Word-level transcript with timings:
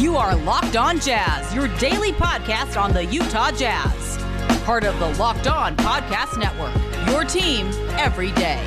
You 0.00 0.16
are 0.16 0.34
Locked 0.34 0.78
On 0.78 0.98
Jazz, 0.98 1.54
your 1.54 1.68
daily 1.76 2.12
podcast 2.12 2.80
on 2.80 2.94
the 2.94 3.04
Utah 3.04 3.50
Jazz. 3.50 4.16
Part 4.64 4.84
of 4.84 4.98
the 4.98 5.10
Locked 5.18 5.46
On 5.46 5.76
Podcast 5.76 6.38
Network, 6.38 6.74
your 7.10 7.24
team 7.24 7.66
every 7.98 8.32
day. 8.32 8.66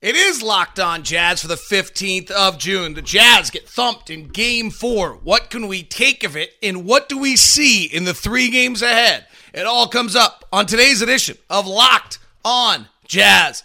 It 0.00 0.16
is 0.16 0.42
Locked 0.42 0.80
On 0.80 1.02
Jazz 1.02 1.42
for 1.42 1.48
the 1.48 1.54
15th 1.56 2.30
of 2.30 2.56
June. 2.56 2.94
The 2.94 3.02
Jazz 3.02 3.50
get 3.50 3.68
thumped 3.68 4.08
in 4.08 4.28
game 4.28 4.70
four. 4.70 5.16
What 5.22 5.50
can 5.50 5.68
we 5.68 5.82
take 5.82 6.24
of 6.24 6.34
it, 6.34 6.54
and 6.62 6.86
what 6.86 7.10
do 7.10 7.18
we 7.18 7.36
see 7.36 7.84
in 7.84 8.04
the 8.06 8.14
three 8.14 8.48
games 8.48 8.80
ahead? 8.80 9.26
It 9.52 9.66
all 9.66 9.86
comes 9.86 10.16
up 10.16 10.46
on 10.50 10.64
today's 10.64 11.02
edition 11.02 11.36
of 11.50 11.66
Locked 11.66 12.20
On 12.42 12.86
Jazz. 13.06 13.62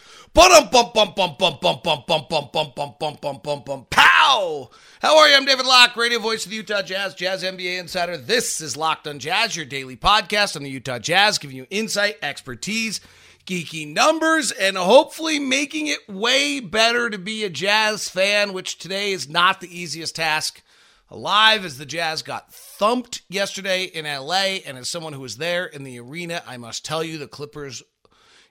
Pow. 3.89 4.69
How 5.01 5.18
are 5.18 5.29
you? 5.29 5.36
I'm 5.38 5.45
David 5.45 5.65
Locke, 5.65 5.96
radio 5.96 6.19
voice 6.19 6.43
of 6.43 6.50
the 6.50 6.57
Utah 6.57 6.82
Jazz, 6.82 7.15
Jazz 7.15 7.41
NBA 7.41 7.79
insider. 7.79 8.18
This 8.18 8.60
is 8.60 8.75
Locked 8.75 9.07
On 9.07 9.18
Jazz, 9.18 9.55
your 9.55 9.65
daily 9.65 9.96
podcast 9.96 10.57
on 10.57 10.63
the 10.63 10.69
Utah 10.69 11.00
Jazz, 11.00 11.37
giving 11.37 11.55
you 11.55 11.65
insight, 11.69 12.18
expertise, 12.21 13.00
geeky 13.46 13.87
numbers, 13.87 14.51
and 14.51 14.75
hopefully 14.75 15.39
making 15.39 15.87
it 15.87 16.00
way 16.10 16.60
better 16.60 17.10
to 17.10 17.18
be 17.18 17.46
a 17.46 17.49
Jazz 17.49 18.10
fan, 18.10 18.52
which 18.52 18.77
today 18.77 19.13
is 19.13 19.29
not 19.29 19.61
the 19.61 19.79
easiest 19.79 20.18
task 20.18 20.61
alive 21.10 21.63
as 21.63 21.77
the 21.77 21.86
Jazz 21.86 22.24
got 22.24 22.52
thumped 22.52 23.21
yesterday 23.29 23.86
in 23.86 24.04
LA. 24.04 24.57
And 24.65 24.77
as 24.77 24.89
someone 24.89 25.13
who 25.13 25.21
was 25.21 25.38
there 25.38 25.65
in 25.65 25.86
the 25.86 25.97
arena, 26.02 26.43
I 26.46 26.57
must 26.57 26.83
tell 26.83 27.05
you 27.05 27.18
the 27.18 27.25
Clippers 27.25 27.82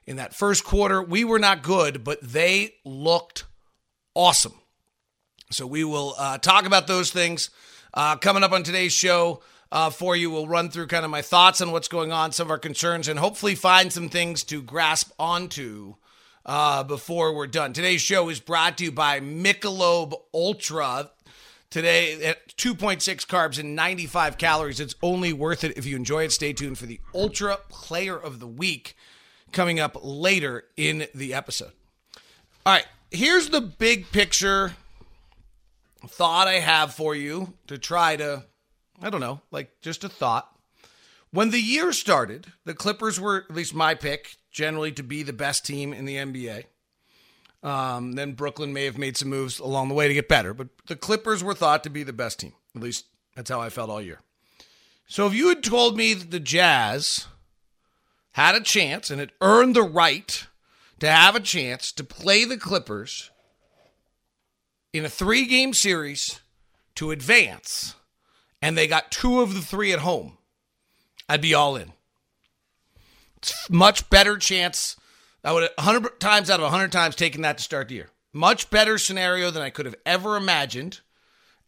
in 0.07 0.17
that 0.17 0.33
first 0.33 0.63
quarter, 0.63 1.01
we 1.01 1.23
were 1.23 1.39
not 1.39 1.63
good, 1.63 2.03
but 2.03 2.21
they 2.21 2.75
looked 2.83 3.45
awesome. 4.13 4.53
So 5.51 5.65
we 5.65 5.83
will 5.83 6.15
uh, 6.17 6.37
talk 6.37 6.65
about 6.65 6.87
those 6.87 7.11
things 7.11 7.49
uh, 7.93 8.15
coming 8.17 8.43
up 8.43 8.51
on 8.51 8.63
today's 8.63 8.93
show. 8.93 9.41
Uh, 9.71 9.89
for 9.89 10.15
you, 10.15 10.29
we'll 10.29 10.47
run 10.47 10.69
through 10.69 10.87
kind 10.87 11.05
of 11.05 11.11
my 11.11 11.21
thoughts 11.21 11.59
on 11.59 11.71
what's 11.71 11.87
going 11.87 12.11
on, 12.11 12.31
some 12.31 12.47
of 12.47 12.51
our 12.51 12.59
concerns, 12.59 13.07
and 13.07 13.19
hopefully 13.19 13.55
find 13.55 13.91
some 13.91 14.09
things 14.09 14.43
to 14.43 14.61
grasp 14.61 15.11
onto 15.19 15.95
uh, 16.45 16.83
before 16.83 17.33
we're 17.33 17.47
done. 17.47 17.73
Today's 17.73 18.01
show 18.01 18.29
is 18.29 18.39
brought 18.39 18.77
to 18.77 18.85
you 18.85 18.91
by 18.91 19.19
Michelob 19.19 20.13
Ultra. 20.33 21.11
Today, 21.71 22.23
at 22.23 22.55
2.6 22.55 23.25
carbs 23.25 23.59
and 23.59 23.75
95 23.75 24.37
calories, 24.37 24.79
it's 24.79 24.95
only 25.01 25.33
worth 25.33 25.63
it 25.63 25.77
if 25.77 25.85
you 25.85 25.95
enjoy 25.95 26.23
it. 26.23 26.31
Stay 26.31 26.53
tuned 26.53 26.77
for 26.77 26.85
the 26.85 27.01
Ultra 27.13 27.57
Player 27.67 28.15
of 28.17 28.39
the 28.39 28.47
Week 28.47 28.95
coming 29.55 29.79
up 29.79 29.97
later 30.03 30.65
in 30.77 31.07
the 31.15 31.33
episode. 31.33 31.71
All 32.65 32.73
right, 32.73 32.85
here's 33.09 33.49
the 33.49 33.61
big 33.61 34.11
picture 34.11 34.73
thought 36.07 36.47
I 36.47 36.59
have 36.59 36.93
for 36.93 37.15
you 37.15 37.53
to 37.67 37.79
try 37.79 38.15
to, 38.17 38.43
I 39.01 39.09
don't 39.09 39.21
know, 39.21 39.41
like 39.49 39.81
just 39.81 40.03
a 40.03 40.09
thought. 40.09 40.51
When 41.31 41.49
the 41.49 41.59
year 41.59 41.91
started, 41.93 42.47
the 42.65 42.75
Clippers 42.75 43.19
were, 43.19 43.45
at 43.49 43.55
least 43.55 43.73
my 43.73 43.95
pick, 43.95 44.35
generally 44.51 44.91
to 44.91 45.03
be 45.03 45.23
the 45.23 45.33
best 45.33 45.65
team 45.65 45.93
in 45.93 46.05
the 46.05 46.17
NBA. 46.17 46.65
Um, 47.63 48.13
then 48.13 48.33
Brooklyn 48.33 48.73
may 48.73 48.85
have 48.85 48.97
made 48.97 49.17
some 49.17 49.29
moves 49.29 49.57
along 49.57 49.87
the 49.87 49.95
way 49.95 50.07
to 50.07 50.13
get 50.13 50.29
better, 50.29 50.53
but 50.53 50.67
the 50.87 50.95
Clippers 50.95 51.43
were 51.43 51.55
thought 51.55 51.83
to 51.83 51.89
be 51.89 52.03
the 52.03 52.13
best 52.13 52.39
team. 52.39 52.53
At 52.75 52.83
least 52.83 53.05
that's 53.35 53.49
how 53.49 53.59
I 53.59 53.69
felt 53.69 53.89
all 53.89 54.01
year. 54.01 54.21
So 55.07 55.25
if 55.27 55.33
you 55.33 55.49
had 55.49 55.63
told 55.63 55.97
me 55.97 56.13
that 56.13 56.29
the 56.29 56.39
Jazz 56.39 57.25
had 58.35 58.53
a 58.53 58.59
chance 58.59 59.09
and 59.09 59.21
had 59.21 59.31
earned 59.39 59.77
the 59.77 59.81
right 59.81 60.45
to 60.99 61.09
have 61.09 61.37
a 61.37 61.39
chance 61.39 61.93
to 61.93 62.03
play 62.03 62.43
the 62.43 62.57
Clippers 62.57 63.31
in 64.91 65.05
a 65.05 65.09
three 65.09 65.45
game 65.45 65.73
series 65.73 66.41
to 66.95 67.11
advance, 67.11 67.95
and 68.61 68.77
they 68.77 68.87
got 68.87 69.09
two 69.09 69.39
of 69.39 69.53
the 69.53 69.61
three 69.61 69.93
at 69.93 69.99
home, 69.99 70.37
I'd 71.29 71.39
be 71.39 71.53
all 71.53 71.77
in. 71.77 71.93
It's 73.37 73.69
much 73.69 74.09
better 74.09 74.35
chance. 74.35 74.97
I 75.41 75.53
would 75.53 75.69
100 75.77 76.19
times 76.19 76.49
out 76.49 76.59
of 76.59 76.63
100 76.63 76.91
times 76.91 77.15
taken 77.15 77.43
that 77.43 77.59
to 77.59 77.63
start 77.63 77.87
the 77.87 77.95
year. 77.95 78.09
Much 78.33 78.69
better 78.69 78.97
scenario 78.97 79.49
than 79.49 79.63
I 79.63 79.69
could 79.69 79.85
have 79.85 79.95
ever 80.05 80.35
imagined. 80.35 80.99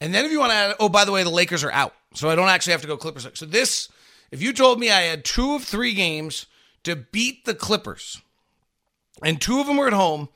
And 0.02 0.14
then 0.14 0.26
if 0.26 0.34
you 0.34 0.40
want 0.40 0.52
to 0.52 0.58
add, 0.58 0.76
oh, 0.82 0.90
by 0.90 1.06
the 1.06 1.14
way, 1.14 1.24
the 1.24 1.30
Lakers 1.30 1.64
are 1.64 1.72
out. 1.72 1.94
So 2.14 2.30
I 2.30 2.36
don't 2.36 2.50
actually 2.50 2.72
have 2.72 2.82
to 2.82 2.88
go 2.88 2.98
Clippers. 2.98 3.26
So 3.36 3.46
this, 3.46 3.88
if 4.32 4.42
you 4.42 4.52
told 4.52 4.82
me 4.82 4.92
I 4.92 5.04
had 5.04 5.24
two 5.24 5.56
of 5.56 5.64
three 5.64 5.94
games 5.94 6.46
to 6.88 6.96
beat 6.96 7.46
the 7.46 7.54
Clippers, 7.54 8.22
and 9.24 9.40
two 9.40 9.60
of 9.60 9.68
them 9.68 9.78
were 9.78 9.88
at 9.88 9.94
home, 9.94 10.30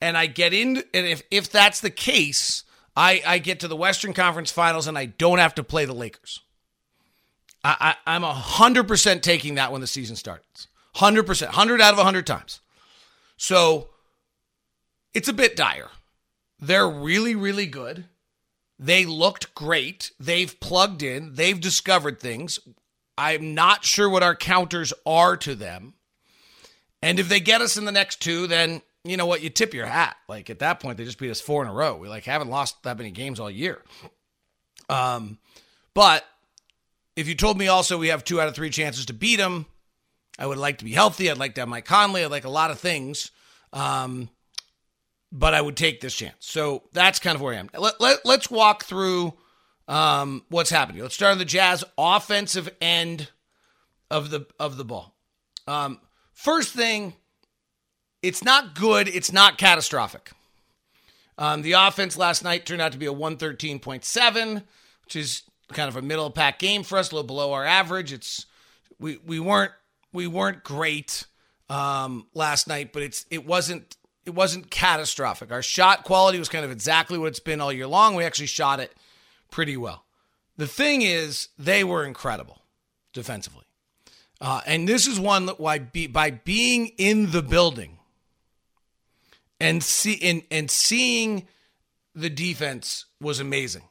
and 0.00 0.16
I 0.16 0.26
get 0.26 0.52
in, 0.52 0.78
and 0.94 1.06
if 1.06 1.22
if 1.30 1.50
that's 1.50 1.80
the 1.80 1.90
case, 1.90 2.64
I 2.96 3.22
I 3.26 3.38
get 3.38 3.60
to 3.60 3.68
the 3.68 3.76
Western 3.76 4.12
Conference 4.12 4.50
Finals, 4.50 4.86
and 4.86 4.96
I 4.96 5.06
don't 5.06 5.38
have 5.38 5.54
to 5.56 5.64
play 5.64 5.84
the 5.84 5.94
Lakers. 5.94 6.40
I, 7.62 7.94
I 8.06 8.14
I'm 8.14 8.22
hundred 8.22 8.88
percent 8.88 9.22
taking 9.22 9.56
that 9.56 9.72
when 9.72 9.80
the 9.80 9.86
season 9.86 10.16
starts. 10.16 10.68
Hundred 10.94 11.26
percent, 11.26 11.52
hundred 11.52 11.80
out 11.80 11.92
of 11.92 12.00
hundred 12.00 12.26
times. 12.26 12.60
So 13.36 13.90
it's 15.12 15.28
a 15.28 15.34
bit 15.34 15.56
dire. 15.56 15.90
They're 16.58 16.88
really 16.88 17.34
really 17.34 17.66
good. 17.66 18.06
They 18.78 19.04
looked 19.06 19.54
great. 19.54 20.12
They've 20.20 20.58
plugged 20.60 21.02
in. 21.02 21.34
They've 21.34 21.60
discovered 21.60 22.20
things. 22.20 22.60
I'm 23.18 23.54
not 23.54 23.84
sure 23.84 24.08
what 24.08 24.22
our 24.22 24.36
counters 24.36 24.92
are 25.06 25.36
to 25.38 25.54
them. 25.54 25.94
And 27.02 27.20
if 27.20 27.28
they 27.28 27.40
get 27.40 27.60
us 27.60 27.76
in 27.76 27.84
the 27.84 27.92
next 27.92 28.20
two, 28.20 28.46
then 28.46 28.82
you 29.04 29.16
know 29.16 29.26
what? 29.26 29.42
You 29.42 29.50
tip 29.50 29.74
your 29.74 29.86
hat. 29.86 30.16
Like 30.28 30.50
at 30.50 30.58
that 30.60 30.80
point, 30.80 30.98
they 30.98 31.04
just 31.04 31.18
beat 31.18 31.30
us 31.30 31.40
four 31.40 31.62
in 31.62 31.68
a 31.68 31.72
row. 31.72 31.96
We 31.96 32.08
like 32.08 32.24
haven't 32.24 32.50
lost 32.50 32.82
that 32.82 32.98
many 32.98 33.10
games 33.10 33.38
all 33.38 33.50
year. 33.50 33.82
Um, 34.88 35.38
but 35.94 36.24
if 37.14 37.28
you 37.28 37.34
told 37.34 37.58
me 37.58 37.68
also 37.68 37.98
we 37.98 38.08
have 38.08 38.24
two 38.24 38.40
out 38.40 38.48
of 38.48 38.54
three 38.54 38.70
chances 38.70 39.06
to 39.06 39.12
beat 39.12 39.36
them, 39.36 39.66
I 40.38 40.46
would 40.46 40.58
like 40.58 40.78
to 40.78 40.84
be 40.84 40.92
healthy. 40.92 41.30
I'd 41.30 41.38
like 41.38 41.54
to 41.54 41.62
have 41.62 41.68
Mike 41.68 41.86
Conley. 41.86 42.24
I'd 42.24 42.30
like 42.30 42.44
a 42.44 42.50
lot 42.50 42.70
of 42.70 42.78
things. 42.78 43.30
Um, 43.72 44.28
but 45.32 45.54
I 45.54 45.60
would 45.60 45.76
take 45.76 46.00
this 46.00 46.14
chance. 46.14 46.34
So 46.40 46.84
that's 46.92 47.18
kind 47.18 47.34
of 47.34 47.42
where 47.42 47.54
I 47.54 47.58
am. 47.58 47.70
Let, 47.76 48.00
let, 48.00 48.24
let's 48.24 48.50
walk 48.50 48.84
through 48.84 49.34
um, 49.88 50.44
what's 50.48 50.70
happening. 50.70 51.02
Let's 51.02 51.14
start 51.14 51.32
on 51.32 51.38
the 51.38 51.44
Jazz 51.44 51.84
offensive 51.96 52.68
end 52.80 53.30
of 54.10 54.30
the 54.30 54.46
of 54.58 54.76
the 54.76 54.84
ball. 54.84 55.16
Um, 55.66 56.00
first 56.36 56.72
thing, 56.72 57.14
it's 58.22 58.44
not 58.44 58.74
good. 58.74 59.08
It's 59.08 59.32
not 59.32 59.58
catastrophic. 59.58 60.30
Um, 61.38 61.62
the 61.62 61.72
offense 61.72 62.16
last 62.16 62.44
night 62.44 62.64
turned 62.64 62.80
out 62.80 62.92
to 62.92 62.98
be 62.98 63.06
a 63.06 63.12
113.7, 63.12 64.62
which 65.04 65.16
is 65.16 65.42
kind 65.72 65.88
of 65.88 65.96
a 65.96 66.02
middle 66.02 66.30
pack 66.30 66.58
game 66.58 66.82
for 66.82 66.98
us, 66.98 67.10
a 67.10 67.14
little 67.14 67.26
below 67.26 67.52
our 67.52 67.64
average. 67.64 68.12
It's 68.12 68.46
we 68.98 69.18
we 69.26 69.40
weren't 69.40 69.72
we 70.12 70.26
weren't 70.26 70.62
great 70.62 71.26
um, 71.68 72.26
last 72.32 72.68
night, 72.68 72.92
but 72.92 73.02
it's 73.02 73.26
it 73.30 73.44
wasn't 73.44 73.96
it 74.24 74.34
wasn't 74.34 74.70
catastrophic. 74.70 75.52
Our 75.52 75.62
shot 75.62 76.04
quality 76.04 76.38
was 76.38 76.48
kind 76.48 76.64
of 76.64 76.70
exactly 76.70 77.18
what 77.18 77.28
it's 77.28 77.40
been 77.40 77.60
all 77.60 77.72
year 77.72 77.86
long. 77.86 78.14
We 78.14 78.24
actually 78.24 78.46
shot 78.46 78.80
it 78.80 78.94
pretty 79.50 79.76
well. 79.76 80.04
The 80.56 80.66
thing 80.66 81.02
is, 81.02 81.48
they 81.58 81.84
were 81.84 82.04
incredible 82.04 82.62
defensively. 83.12 83.65
Uh, 84.40 84.60
and 84.66 84.88
this 84.88 85.06
is 85.06 85.18
one 85.18 85.46
that 85.46 85.58
why 85.58 85.78
be, 85.78 86.06
by 86.06 86.30
being 86.30 86.88
in 86.98 87.30
the 87.30 87.42
building 87.42 87.98
and 89.58 89.82
see 89.82 90.18
and, 90.22 90.42
and 90.50 90.70
seeing 90.70 91.46
the 92.14 92.30
defense 92.30 93.06
was 93.20 93.40
amazing. 93.40 93.82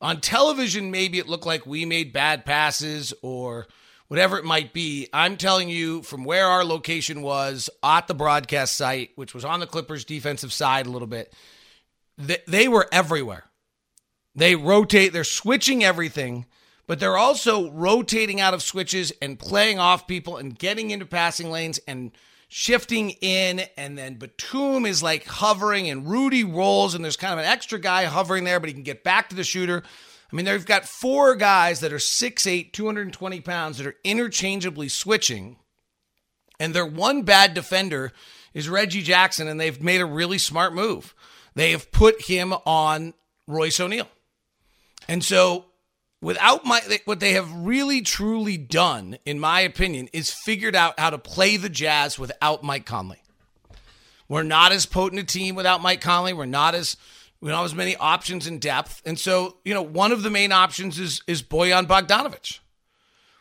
On 0.00 0.20
television, 0.20 0.90
maybe 0.90 1.18
it 1.18 1.28
looked 1.28 1.46
like 1.46 1.66
we 1.66 1.84
made 1.84 2.12
bad 2.12 2.44
passes 2.44 3.14
or 3.22 3.66
whatever 4.08 4.36
it 4.36 4.44
might 4.44 4.72
be. 4.72 5.08
I'm 5.12 5.36
telling 5.36 5.68
you 5.68 6.02
from 6.02 6.24
where 6.24 6.46
our 6.46 6.64
location 6.64 7.22
was 7.22 7.70
at 7.82 8.08
the 8.08 8.14
broadcast 8.14 8.76
site, 8.76 9.10
which 9.14 9.32
was 9.32 9.44
on 9.44 9.60
the 9.60 9.66
Clippers 9.66 10.04
defensive 10.04 10.52
side 10.52 10.86
a 10.86 10.90
little 10.90 11.06
bit, 11.06 11.32
they, 12.18 12.38
they 12.46 12.68
were 12.68 12.88
everywhere. 12.92 13.44
They 14.34 14.56
rotate, 14.56 15.12
they're 15.12 15.24
switching 15.24 15.84
everything, 15.84 16.46
but 16.92 17.00
they're 17.00 17.16
also 17.16 17.70
rotating 17.70 18.38
out 18.38 18.52
of 18.52 18.62
switches 18.62 19.14
and 19.22 19.38
playing 19.38 19.78
off 19.78 20.06
people 20.06 20.36
and 20.36 20.58
getting 20.58 20.90
into 20.90 21.06
passing 21.06 21.50
lanes 21.50 21.80
and 21.88 22.10
shifting 22.48 23.08
in. 23.22 23.62
And 23.78 23.96
then 23.96 24.16
Batum 24.16 24.84
is 24.84 25.02
like 25.02 25.24
hovering 25.24 25.88
and 25.88 26.06
Rudy 26.06 26.44
rolls, 26.44 26.94
and 26.94 27.02
there's 27.02 27.16
kind 27.16 27.32
of 27.32 27.38
an 27.38 27.46
extra 27.46 27.78
guy 27.78 28.04
hovering 28.04 28.44
there, 28.44 28.60
but 28.60 28.68
he 28.68 28.74
can 28.74 28.82
get 28.82 29.04
back 29.04 29.30
to 29.30 29.34
the 29.34 29.42
shooter. 29.42 29.82
I 30.30 30.36
mean, 30.36 30.44
they've 30.44 30.66
got 30.66 30.84
four 30.84 31.34
guys 31.34 31.80
that 31.80 31.94
are 31.94 31.96
6'8, 31.96 32.74
220 32.74 33.40
pounds 33.40 33.78
that 33.78 33.86
are 33.86 33.96
interchangeably 34.04 34.90
switching. 34.90 35.56
And 36.60 36.74
their 36.74 36.84
one 36.84 37.22
bad 37.22 37.54
defender 37.54 38.12
is 38.52 38.68
Reggie 38.68 39.00
Jackson, 39.00 39.48
and 39.48 39.58
they've 39.58 39.82
made 39.82 40.02
a 40.02 40.04
really 40.04 40.36
smart 40.36 40.74
move. 40.74 41.14
They 41.54 41.70
have 41.70 41.90
put 41.90 42.20
him 42.20 42.52
on 42.66 43.14
Royce 43.46 43.80
O'Neale. 43.80 44.10
And 45.08 45.24
so, 45.24 45.64
without 46.22 46.64
my, 46.64 46.80
what 47.04 47.20
they 47.20 47.32
have 47.32 47.52
really 47.52 48.00
truly 48.00 48.56
done, 48.56 49.18
in 49.26 49.38
my 49.38 49.60
opinion, 49.60 50.08
is 50.14 50.30
figured 50.30 50.74
out 50.74 50.98
how 50.98 51.10
to 51.10 51.18
play 51.18 51.58
the 51.58 51.68
Jazz 51.68 52.18
without 52.18 52.62
Mike 52.62 52.86
Conley. 52.86 53.18
We're 54.28 54.44
not 54.44 54.72
as 54.72 54.86
potent 54.86 55.20
a 55.20 55.24
team 55.24 55.56
without 55.56 55.82
Mike 55.82 56.00
Conley. 56.00 56.32
We're 56.32 56.46
not 56.46 56.74
as 56.74 56.96
We 57.42 57.48
don't 57.50 57.58
have 57.58 57.66
as 57.66 57.74
many 57.74 57.96
options 57.96 58.46
in 58.46 58.60
depth. 58.60 59.02
And 59.04 59.18
so, 59.18 59.56
you 59.64 59.74
know, 59.74 59.82
one 59.82 60.12
of 60.12 60.22
the 60.22 60.30
main 60.30 60.52
options 60.52 60.98
is 60.98 61.20
is 61.26 61.42
Bojan 61.42 61.86
Bogdanovic 61.86 62.60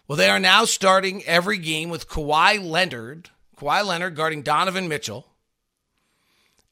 Well, 0.07 0.17
they 0.17 0.29
are 0.29 0.39
now 0.39 0.65
starting 0.65 1.23
every 1.23 1.59
game 1.59 1.89
with 1.89 2.09
Kawhi 2.09 2.61
Leonard, 2.61 3.29
Kawhi 3.55 3.85
Leonard 3.85 4.15
guarding 4.15 4.41
Donovan 4.41 4.89
Mitchell. 4.89 5.27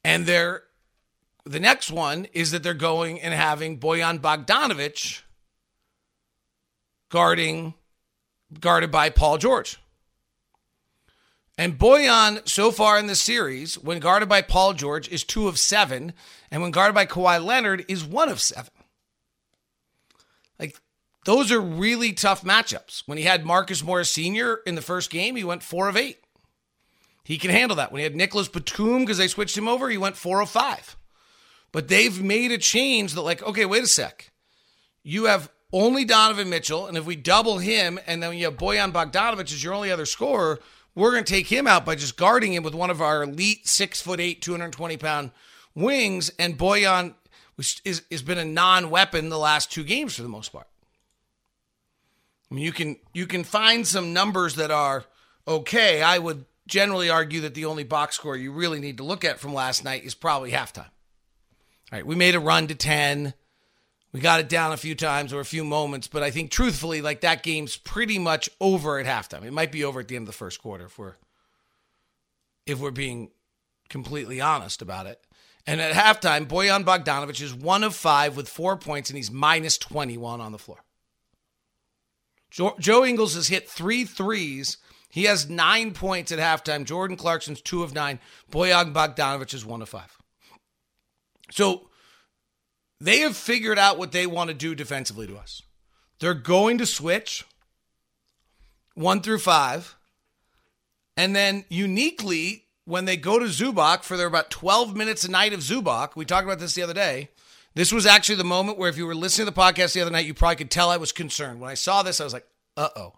And 0.03 0.25
they're 0.25 0.63
the 1.45 1.59
next 1.59 1.91
one 1.91 2.27
is 2.33 2.51
that 2.51 2.63
they're 2.63 2.73
going 2.73 3.21
and 3.21 3.33
having 3.33 3.79
Bojan 3.79 4.19
Bogdanovic 4.19 5.21
guarding 7.09 7.73
guarded 8.59 8.91
by 8.91 9.09
Paul 9.09 9.37
George. 9.37 9.77
And 11.57 11.77
Bojan, 11.77 12.47
so 12.47 12.71
far 12.71 12.97
in 12.97 13.07
the 13.07 13.15
series, 13.15 13.77
when 13.77 13.99
guarded 13.99 14.29
by 14.29 14.41
Paul 14.41 14.73
George, 14.73 15.09
is 15.09 15.25
two 15.25 15.49
of 15.49 15.59
seven, 15.59 16.13
and 16.49 16.61
when 16.61 16.71
guarded 16.71 16.95
by 16.95 17.05
Kawhi 17.05 17.43
Leonard, 17.43 17.83
is 17.89 18.03
one 18.03 18.29
of 18.29 18.39
seven. 18.39 18.71
Like, 20.57 20.79
those 21.25 21.51
are 21.51 21.59
really 21.59 22.13
tough 22.13 22.43
matchups. 22.43 23.03
When 23.07 23.17
he 23.17 23.25
had 23.25 23.45
Marcus 23.45 23.83
Morris 23.83 24.09
Sr. 24.09 24.61
in 24.65 24.75
the 24.75 24.81
first 24.81 25.09
game, 25.09 25.35
he 25.35 25.43
went 25.43 25.61
four 25.61 25.89
of 25.89 25.97
eight. 25.97 26.19
He 27.25 27.37
can 27.37 27.51
handle 27.51 27.75
that. 27.75 27.91
When 27.91 27.99
he 27.99 28.03
had 28.03 28.15
Nicolas 28.15 28.47
Batum, 28.47 28.99
because 28.99 29.17
they 29.17 29.27
switched 29.27 29.57
him 29.57 29.67
over, 29.67 29.89
he 29.89 29.97
went 29.97 30.15
four 30.15 30.41
of 30.41 30.49
five. 30.49 30.95
But 31.73 31.89
they've 31.89 32.23
made 32.23 32.53
a 32.53 32.57
change 32.57 33.13
that, 33.15 33.21
like, 33.21 33.43
okay, 33.43 33.65
wait 33.65 33.83
a 33.83 33.87
sec. 33.87 34.31
You 35.03 35.25
have 35.25 35.51
only 35.71 36.05
Donovan 36.05 36.49
Mitchell, 36.49 36.87
and 36.87 36.97
if 36.97 37.05
we 37.05 37.15
double 37.15 37.59
him, 37.59 37.99
and 38.07 38.23
then 38.23 38.35
you 38.35 38.45
have 38.45 38.57
Bojan 38.57 38.91
Bogdanovic 38.91 39.51
as 39.51 39.63
your 39.63 39.73
only 39.73 39.91
other 39.91 40.05
scorer, 40.05 40.59
we're 40.95 41.11
going 41.11 41.23
to 41.23 41.31
take 41.31 41.47
him 41.47 41.67
out 41.67 41.85
by 41.85 41.95
just 41.95 42.17
guarding 42.17 42.53
him 42.53 42.63
with 42.63 42.73
one 42.73 42.89
of 42.89 43.01
our 43.01 43.23
elite 43.23 43.67
six 43.67 44.01
foot 44.01 44.19
eight, 44.19 44.41
220 44.41 44.97
pound 44.97 45.31
wings. 45.75 46.31
And 46.39 46.57
Bojan 46.57 47.13
is, 47.57 48.01
has 48.09 48.21
been 48.21 48.37
a 48.37 48.45
non 48.45 48.89
weapon 48.89 49.29
the 49.29 49.37
last 49.37 49.71
two 49.71 49.83
games 49.83 50.15
for 50.15 50.23
the 50.23 50.29
most 50.29 50.51
part. 50.51 50.67
I 52.51 52.55
mean, 52.55 52.63
you 52.63 52.71
can 52.71 52.97
you 53.13 53.27
can 53.27 53.43
find 53.43 53.85
some 53.85 54.11
numbers 54.11 54.55
that 54.55 54.71
are 54.71 55.05
okay. 55.47 56.01
I 56.01 56.17
would 56.17 56.45
generally 56.67 57.09
argue 57.09 57.41
that 57.41 57.53
the 57.53 57.65
only 57.65 57.83
box 57.83 58.15
score 58.15 58.35
you 58.35 58.51
really 58.51 58.79
need 58.79 58.97
to 58.97 59.03
look 59.03 59.23
at 59.23 59.39
from 59.39 59.53
last 59.53 59.83
night 59.83 60.03
is 60.03 60.15
probably 60.15 60.51
halftime. 60.51 60.89
All 61.91 61.97
right, 61.97 62.05
we 62.05 62.15
made 62.15 62.35
a 62.35 62.39
run 62.39 62.67
to 62.67 62.75
10. 62.75 63.33
We 64.11 64.19
got 64.21 64.39
it 64.39 64.49
down 64.49 64.71
a 64.71 64.77
few 64.77 64.95
times 64.95 65.33
or 65.33 65.39
a 65.39 65.45
few 65.45 65.63
moments, 65.63 66.07
but 66.07 66.23
I 66.23 66.31
think 66.31 66.49
truthfully, 66.49 67.01
like 67.01 67.21
that 67.21 67.43
game's 67.43 67.77
pretty 67.77 68.17
much 68.17 68.49
over 68.59 68.97
at 68.97 69.05
halftime. 69.05 69.43
It 69.43 69.53
might 69.53 69.71
be 69.71 69.83
over 69.83 69.99
at 69.99 70.07
the 70.07 70.15
end 70.15 70.23
of 70.23 70.33
the 70.33 70.37
first 70.37 70.61
quarter 70.61 70.85
if 70.85 70.97
we're 70.97 71.15
if 72.65 72.79
we're 72.79 72.91
being 72.91 73.29
completely 73.89 74.41
honest 74.41 74.81
about 74.81 75.05
it. 75.05 75.21
And 75.67 75.81
at 75.81 75.93
halftime, 75.93 76.47
Bojan 76.47 76.83
Bogdanovic 76.83 77.41
is 77.41 77.53
one 77.53 77.83
of 77.83 77.95
five 77.95 78.35
with 78.35 78.49
four 78.49 78.77
points, 78.77 79.09
and 79.09 79.17
he's 79.17 79.29
minus 79.29 79.77
21 79.77 80.41
on 80.41 80.51
the 80.51 80.57
floor. 80.57 80.83
Joe, 82.49 82.75
Joe 82.79 83.05
Ingles 83.05 83.35
has 83.35 83.49
hit 83.49 83.69
three 83.69 84.05
threes. 84.05 84.77
He 85.09 85.25
has 85.25 85.49
nine 85.49 85.91
points 85.91 86.31
at 86.31 86.39
halftime. 86.39 86.85
Jordan 86.85 87.17
Clarkson's 87.17 87.61
two 87.61 87.83
of 87.83 87.93
nine. 87.93 88.19
Bojan 88.51 88.93
Bogdanovic 88.93 89.53
is 89.53 89.65
one 89.65 89.81
of 89.81 89.89
five. 89.89 90.17
So 91.51 91.88
they 93.01 93.19
have 93.19 93.35
figured 93.35 93.79
out 93.79 93.97
what 93.97 94.11
they 94.11 94.27
want 94.27 94.49
to 94.49 94.53
do 94.53 94.75
defensively 94.75 95.27
to 95.27 95.37
us. 95.37 95.61
They're 96.19 96.33
going 96.33 96.77
to 96.79 96.85
switch 96.85 97.45
one 98.93 99.21
through 99.21 99.39
five. 99.39 99.95
And 101.15 101.35
then 101.35 101.65
uniquely, 101.69 102.65
when 102.85 103.05
they 103.05 103.17
go 103.17 103.39
to 103.39 103.45
Zubac 103.45 104.03
for 104.03 104.17
their 104.17 104.27
about 104.27 104.49
12 104.49 104.95
minutes 104.95 105.23
a 105.23 105.31
night 105.31 105.53
of 105.53 105.61
Zubac, 105.61 106.15
we 106.15 106.25
talked 106.25 106.45
about 106.45 106.59
this 106.59 106.75
the 106.75 106.83
other 106.83 106.93
day. 106.93 107.29
This 107.75 107.93
was 107.93 108.05
actually 108.05 108.35
the 108.35 108.43
moment 108.43 108.77
where 108.77 108.89
if 108.89 108.97
you 108.97 109.05
were 109.05 109.15
listening 109.15 109.47
to 109.47 109.53
the 109.53 109.61
podcast 109.61 109.93
the 109.93 110.01
other 110.01 110.11
night, 110.11 110.25
you 110.25 110.33
probably 110.33 110.57
could 110.57 110.71
tell 110.71 110.89
I 110.89 110.97
was 110.97 111.11
concerned. 111.11 111.61
When 111.61 111.69
I 111.69 111.75
saw 111.75 112.03
this, 112.03 112.19
I 112.19 112.23
was 112.23 112.33
like, 112.33 112.47
uh 112.75 112.89
oh. 112.95 113.13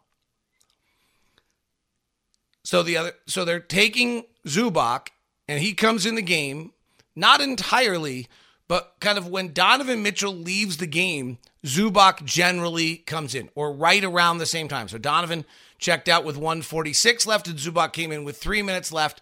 So 2.64 2.84
the 2.84 2.98
other 2.98 3.14
so 3.26 3.44
they're 3.44 3.60
taking 3.60 4.26
Zubac 4.46 5.08
and 5.48 5.60
he 5.60 5.74
comes 5.74 6.06
in 6.06 6.16
the 6.16 6.22
game, 6.22 6.74
not 7.16 7.42
entirely, 7.42 8.28
but 8.72 8.96
kind 9.02 9.18
of 9.18 9.28
when 9.28 9.52
Donovan 9.52 10.02
Mitchell 10.02 10.34
leaves 10.34 10.78
the 10.78 10.88
game, 10.88 11.40
Zubac 11.66 12.24
generally 12.24 12.96
comes 12.96 13.36
in 13.36 13.50
or 13.54 13.74
right 13.74 14.02
around 14.02 14.38
the 14.38 14.46
same 14.46 14.70
time. 14.70 14.88
So 14.88 14.98
Donovan 14.98 15.44
checked 15.78 16.08
out 16.08 16.24
with 16.24 16.38
146 16.38 17.28
left, 17.28 17.50
and 17.50 17.60
Zubac 17.60 17.92
came 17.92 18.14
in 18.14 18.24
with 18.24 18.38
three 18.38 18.62
minutes 18.62 18.94
left. 18.94 19.22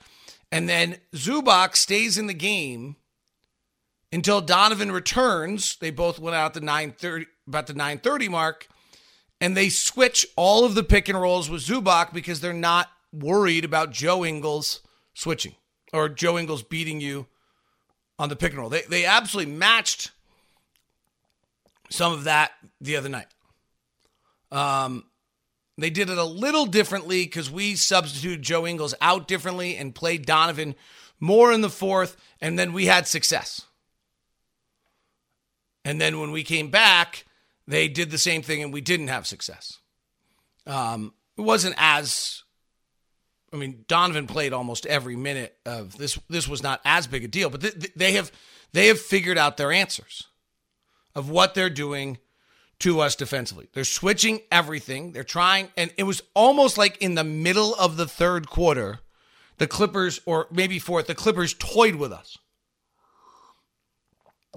And 0.52 0.70
then 0.70 0.98
Zubac 1.16 1.76
stays 1.76 2.16
in 2.16 2.28
the 2.28 2.36
game 2.36 2.98
until 4.14 4.40
Donovan 4.40 4.92
returns. 4.92 5.78
They 5.78 5.90
both 5.90 6.20
went 6.20 6.36
out 6.36 6.54
the 6.54 6.62
930 6.62 7.26
about 7.48 7.66
the 7.66 7.74
930 7.74 8.30
mark, 8.30 8.68
and 9.42 9.58
they 9.58 9.70
switch 9.70 10.28
all 10.36 10.64
of 10.64 10.76
the 10.76 10.84
pick 10.84 11.10
and 11.10 11.20
rolls 11.20 11.50
with 11.50 11.64
Zubac 11.64 12.14
because 12.14 12.40
they're 12.40 12.54
not 12.54 12.90
worried 13.12 13.66
about 13.66 13.90
Joe 13.90 14.24
Ingles 14.24 14.82
switching 15.16 15.56
or 15.92 16.08
Joe 16.08 16.38
Ingles 16.38 16.62
beating 16.62 17.02
you 17.02 17.26
on 18.20 18.30
the 18.30 18.36
pick 18.36 18.52
and 18.52 18.60
roll. 18.60 18.70
They 18.70 18.84
they 18.88 19.06
absolutely 19.06 19.54
matched 19.54 20.12
some 21.90 22.14
of 22.14 22.26
that 22.26 22.52
the 22.80 22.98
other 22.98 23.10
night. 23.10 23.28
Um, 24.52 25.06
they 25.78 25.90
did 25.90 26.10
it 26.10 26.18
a 26.18 26.24
little 26.26 26.66
differently 26.66 27.24
because 27.24 27.50
we 27.50 27.76
substituted 27.76 28.42
Joe 28.42 28.68
Ingles 28.68 28.94
out 29.02 29.28
differently 29.28 29.78
and 29.78 29.96
played 29.96 30.26
Donovan 30.26 30.76
more 31.20 31.52
in 31.52 31.62
the 31.62 31.70
fourth, 31.70 32.18
and 32.42 32.60
then 32.60 32.74
we 32.74 32.86
had 32.86 33.08
success. 33.08 33.62
And 35.86 36.00
then 36.00 36.20
when 36.20 36.32
we 36.32 36.44
came 36.44 36.70
back, 36.70 37.26
they 37.68 37.88
did 37.88 38.12
the 38.12 38.18
same 38.18 38.42
thing 38.42 38.62
and 38.62 38.74
we 38.74 38.82
didn't 38.82 39.08
have 39.08 39.26
success. 39.26 39.80
Um, 40.68 41.14
it 41.38 41.42
wasn't 41.42 41.76
as 41.78 42.44
I 43.54 43.58
mean, 43.58 43.86
Donovan 43.88 44.28
played 44.28 44.54
almost 44.54 44.86
every 44.86 45.16
minute 45.16 45.58
of 45.66 45.98
this. 45.98 46.20
This 46.30 46.48
was 46.48 46.62
not 46.62 46.82
as 46.86 47.08
big 47.08 47.24
a 47.24 47.28
deal, 47.28 47.50
but 47.50 47.62
th- 47.62 47.94
they 47.96 48.14
have 48.14 48.32
they 48.74 48.88
have 48.88 49.00
figured 49.00 49.38
out 49.38 49.58
their 49.58 49.72
answers 49.72 50.28
of 51.16 51.30
what 51.30 51.54
they're 51.54 51.70
doing 51.70 52.18
to 52.80 53.02
us 53.02 53.16
defensively. 53.16 53.68
They're 53.74 53.84
switching 53.84 54.42
everything. 54.52 55.12
They're 55.12 55.24
trying, 55.24 55.70
and 55.76 55.92
it 55.98 56.04
was 56.04 56.22
almost 56.34 56.78
like 56.78 56.98
in 56.98 57.16
the 57.16 57.24
middle 57.24 57.76
of 57.76 57.98
the 57.98 58.08
third 58.08 58.48
quarter, 58.50 59.00
the 59.58 59.68
Clippers, 59.68 60.22
or 60.26 60.48
maybe 60.52 60.80
fourth, 60.80 61.08
the 61.08 61.16
Clippers 61.16 61.54
toyed 61.54 61.96
with 61.96 62.14
us. 62.14 62.38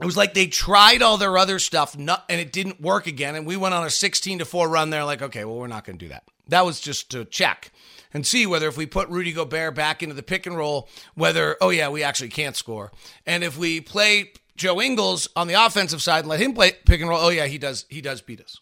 It 0.00 0.06
was 0.06 0.16
like 0.16 0.34
they 0.34 0.46
tried 0.46 1.02
all 1.02 1.18
their 1.18 1.36
other 1.36 1.58
stuff, 1.58 1.94
and 1.94 2.10
it 2.28 2.52
didn't 2.52 2.80
work 2.80 3.06
again. 3.06 3.34
And 3.34 3.46
we 3.46 3.56
went 3.56 3.74
on 3.74 3.84
a 3.84 3.90
16 3.90 4.38
to 4.38 4.44
4 4.44 4.68
run 4.68 4.90
there, 4.90 5.04
like, 5.04 5.20
okay, 5.20 5.44
well, 5.44 5.56
we're 5.56 5.66
not 5.66 5.84
going 5.84 5.98
to 5.98 6.04
do 6.04 6.08
that. 6.08 6.24
That 6.48 6.64
was 6.64 6.80
just 6.80 7.10
to 7.10 7.24
check 7.24 7.72
and 8.12 8.26
see 8.26 8.46
whether 8.46 8.68
if 8.68 8.76
we 8.76 8.86
put 8.86 9.08
Rudy 9.08 9.32
Gobert 9.32 9.74
back 9.74 10.02
into 10.02 10.14
the 10.14 10.22
pick 10.22 10.46
and 10.46 10.56
roll, 10.56 10.88
whether, 11.14 11.56
oh, 11.60 11.70
yeah, 11.70 11.88
we 11.88 12.02
actually 12.02 12.28
can't 12.28 12.56
score. 12.56 12.92
And 13.26 13.42
if 13.42 13.56
we 13.56 13.80
play 13.80 14.32
Joe 14.56 14.80
Ingles 14.80 15.28
on 15.34 15.46
the 15.48 15.54
offensive 15.54 16.02
side 16.02 16.20
and 16.20 16.28
let 16.28 16.40
him 16.40 16.54
play 16.54 16.72
pick 16.86 17.00
and 17.00 17.08
roll, 17.08 17.20
oh, 17.20 17.30
yeah, 17.30 17.46
he 17.46 17.58
does, 17.58 17.86
he 17.88 18.00
does 18.00 18.20
beat 18.20 18.40
us. 18.40 18.60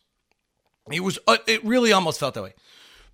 He 0.91 1.01
was, 1.01 1.19
uh, 1.27 1.39
it 1.47 1.65
really 1.65 1.93
almost 1.93 2.19
felt 2.19 2.35
that 2.35 2.43
way. 2.43 2.55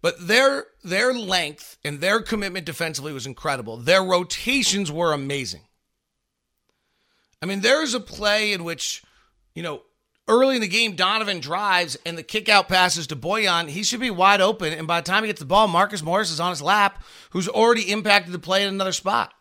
But 0.03 0.29
their 0.29 0.67
their 0.85 1.13
length 1.13 1.79
and 1.83 2.01
their 2.01 2.21
commitment 2.21 2.65
defensively 2.65 3.13
was 3.13 3.27
incredible. 3.27 3.77
Their 3.77 4.05
rotations 4.05 4.93
were 4.93 5.13
amazing. 5.13 5.63
I 7.43 7.47
mean, 7.47 7.61
there's 7.61 7.93
a 7.95 8.01
play 8.01 8.53
in 8.53 8.63
which, 8.63 9.03
you 9.55 9.63
know, 9.63 9.83
early 10.29 10.57
in 10.57 10.61
the 10.61 10.69
game, 10.69 10.97
Donovan 10.97 11.41
drives 11.41 11.97
and 12.05 12.17
the 12.17 12.23
kick 12.23 12.49
out 12.49 12.69
passes 12.69 13.07
to 13.09 13.17
Bojan. 13.17 13.69
He 13.69 13.83
should 13.83 14.01
be 14.01 14.11
wide 14.11 14.41
open. 14.41 14.73
And 14.73 14.87
by 14.87 15.01
the 15.01 15.07
time 15.07 15.23
he 15.23 15.29
gets 15.29 15.41
the 15.41 15.47
ball, 15.47 15.69
Marcus 15.69 16.03
Morris 16.03 16.31
is 16.31 16.41
on 16.41 16.51
his 16.51 16.63
lap, 16.63 17.03
who's 17.31 17.49
already 17.49 17.91
impacted 17.91 18.33
the 18.33 18.39
play 18.39 18.63
in 18.63 18.69
another 18.69 18.93
spot. 18.93 19.33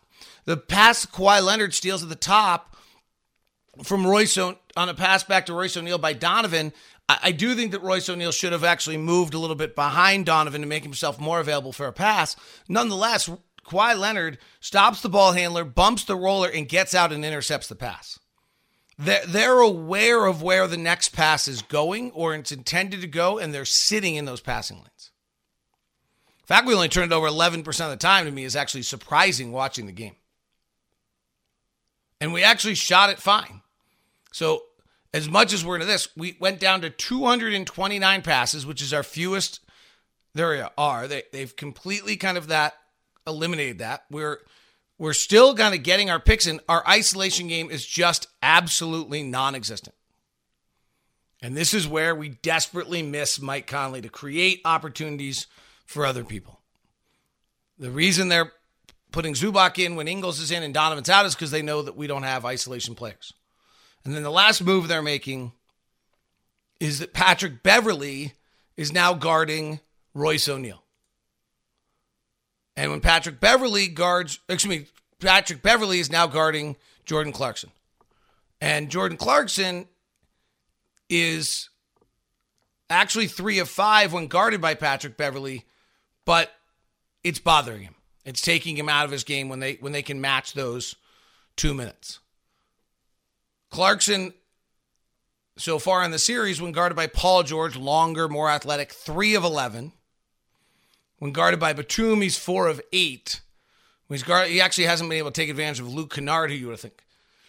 The 0.44 0.56
pass 0.56 1.06
Kawhi 1.06 1.42
Leonard 1.42 1.74
steals 1.74 2.02
at 2.02 2.08
the 2.08 2.14
top 2.14 2.76
from 3.82 4.06
Royce 4.06 4.38
on 4.38 4.56
a 4.76 4.94
pass 4.94 5.24
back 5.24 5.46
to 5.46 5.54
Royce 5.54 5.76
O'Neale 5.76 5.98
by 5.98 6.12
Donovan. 6.12 6.72
I, 7.08 7.30
do 7.30 7.54
think 7.54 7.70
that 7.70 7.82
Royce 7.82 8.08
O'Neale 8.08 8.32
should 8.32 8.52
have 8.52 8.64
actually 8.64 8.96
moved 8.96 9.32
a 9.32 9.38
little 9.38 9.54
bit 9.54 9.76
behind 9.76 10.26
Donovan 10.26 10.60
to 10.62 10.66
make 10.66 10.82
himself 10.82 11.20
more 11.20 11.38
available 11.38 11.72
for 11.72 11.86
a 11.86 11.92
pass. 11.92 12.34
Nonetheless, 12.68 13.30
Kawhi 13.64 13.96
Leonard 13.96 14.38
stops 14.58 15.02
the 15.02 15.08
ball 15.08 15.32
handler, 15.32 15.64
bumps 15.64 16.02
the 16.02 16.16
roller, 16.16 16.48
and 16.48 16.68
gets 16.68 16.96
out 16.96 17.12
and 17.12 17.24
intercepts 17.24 17.68
the 17.68 17.76
pass. 17.76 18.18
They're, 18.98 19.26
they're 19.26 19.60
aware 19.60 20.26
of 20.26 20.42
where 20.42 20.66
the 20.66 20.76
next 20.76 21.10
pass 21.10 21.48
is 21.48 21.62
going 21.62 22.12
or 22.12 22.34
it's 22.34 22.52
intended 22.52 23.02
to 23.02 23.06
go, 23.06 23.38
and 23.38 23.52
they're 23.52 23.64
sitting 23.64 24.14
in 24.14 24.24
those 24.24 24.40
passing 24.40 24.78
lanes. 24.78 25.10
The 26.42 26.46
fact 26.46 26.66
we 26.66 26.74
only 26.74 26.88
turned 26.88 27.12
it 27.12 27.14
over 27.14 27.28
11% 27.28 27.66
of 27.66 27.90
the 27.90 27.96
time 27.96 28.24
to 28.24 28.30
me 28.30 28.44
is 28.44 28.56
actually 28.56 28.82
surprising 28.82 29.52
watching 29.52 29.86
the 29.86 29.92
game. 29.92 30.14
And 32.20 32.32
we 32.32 32.42
actually 32.42 32.76
shot 32.76 33.10
it 33.10 33.18
fine. 33.18 33.62
So, 34.32 34.62
as 35.12 35.28
much 35.28 35.52
as 35.52 35.64
we're 35.64 35.76
into 35.76 35.86
this, 35.86 36.08
we 36.16 36.36
went 36.40 36.60
down 36.60 36.82
to 36.82 36.90
229 36.90 38.22
passes, 38.22 38.66
which 38.66 38.82
is 38.82 38.92
our 38.92 39.02
fewest 39.02 39.60
there 40.34 40.70
are. 40.78 41.08
They, 41.08 41.24
they've 41.32 41.54
completely 41.54 42.16
kind 42.16 42.38
of 42.38 42.48
that 42.48 42.74
eliminated 43.26 43.78
that. 43.78 44.04
We're 44.10 44.38
we're 44.98 45.12
still 45.12 45.54
kind 45.54 45.74
of 45.74 45.82
getting 45.82 46.10
our 46.10 46.20
picks 46.20 46.46
in. 46.46 46.60
Our 46.68 46.86
isolation 46.88 47.48
game 47.48 47.70
is 47.70 47.84
just 47.84 48.28
absolutely 48.42 49.22
non 49.22 49.54
existent. 49.54 49.94
And 51.42 51.56
this 51.56 51.74
is 51.74 51.86
where 51.86 52.14
we 52.14 52.30
desperately 52.30 53.02
miss 53.02 53.40
Mike 53.40 53.66
Conley 53.66 54.00
to 54.00 54.08
create 54.08 54.62
opportunities 54.64 55.46
for 55.84 56.06
other 56.06 56.24
people. 56.24 56.60
The 57.78 57.90
reason 57.90 58.28
they're 58.28 58.52
putting 59.12 59.34
Zubac 59.34 59.78
in 59.78 59.96
when 59.96 60.08
Ingles 60.08 60.40
is 60.40 60.50
in 60.50 60.62
and 60.62 60.72
Donovan's 60.72 61.10
out 61.10 61.26
is 61.26 61.34
because 61.34 61.50
they 61.50 61.62
know 61.62 61.82
that 61.82 61.96
we 61.96 62.06
don't 62.06 62.22
have 62.22 62.44
isolation 62.46 62.94
players. 62.94 63.32
And 64.04 64.14
then 64.14 64.22
the 64.22 64.30
last 64.30 64.62
move 64.62 64.88
they're 64.88 65.02
making 65.02 65.52
is 66.80 67.00
that 67.00 67.12
Patrick 67.12 67.62
Beverley 67.62 68.32
is 68.76 68.92
now 68.92 69.14
guarding 69.14 69.80
Royce 70.14 70.48
O'Neale. 70.48 70.85
And 72.76 72.90
when 72.90 73.00
Patrick 73.00 73.40
Beverley 73.40 73.88
guards, 73.88 74.38
excuse 74.48 74.78
me, 74.78 74.86
Patrick 75.20 75.62
Beverley 75.62 75.98
is 75.98 76.10
now 76.10 76.26
guarding 76.26 76.76
Jordan 77.06 77.32
Clarkson. 77.32 77.70
And 78.60 78.90
Jordan 78.90 79.16
Clarkson 79.16 79.86
is 81.08 81.70
actually 82.90 83.26
three 83.26 83.58
of 83.58 83.68
five 83.68 84.12
when 84.12 84.26
guarded 84.26 84.60
by 84.60 84.74
Patrick 84.74 85.16
Beverley, 85.16 85.64
but 86.24 86.52
it's 87.24 87.38
bothering 87.38 87.82
him. 87.82 87.94
It's 88.24 88.42
taking 88.42 88.76
him 88.76 88.88
out 88.88 89.04
of 89.04 89.10
his 89.10 89.24
game 89.24 89.48
when 89.48 89.60
they 89.60 89.74
when 89.74 89.92
they 89.92 90.02
can 90.02 90.20
match 90.20 90.52
those 90.52 90.96
two 91.56 91.74
minutes. 91.74 92.18
Clarkson, 93.70 94.34
so 95.56 95.78
far 95.78 96.02
in 96.04 96.10
the 96.10 96.18
series, 96.18 96.60
when 96.60 96.72
guarded 96.72 96.96
by 96.96 97.06
Paul 97.06 97.42
George, 97.42 97.76
longer, 97.76 98.28
more 98.28 98.50
athletic, 98.50 98.92
three 98.92 99.34
of 99.34 99.44
eleven. 99.44 99.92
When 101.18 101.32
guarded 101.32 101.60
by 101.60 101.72
Batum, 101.72 102.20
he's 102.20 102.38
four 102.38 102.68
of 102.68 102.80
eight. 102.92 103.40
When 104.06 104.16
he's 104.16 104.22
guarded, 104.22 104.52
he 104.52 104.60
actually 104.60 104.84
hasn't 104.84 105.08
been 105.08 105.18
able 105.18 105.30
to 105.30 105.40
take 105.40 105.50
advantage 105.50 105.80
of 105.80 105.92
Luke 105.92 106.14
Kennard, 106.14 106.50
who 106.50 106.56
you 106.56 106.68
would 106.68 106.78
think. 106.78 107.02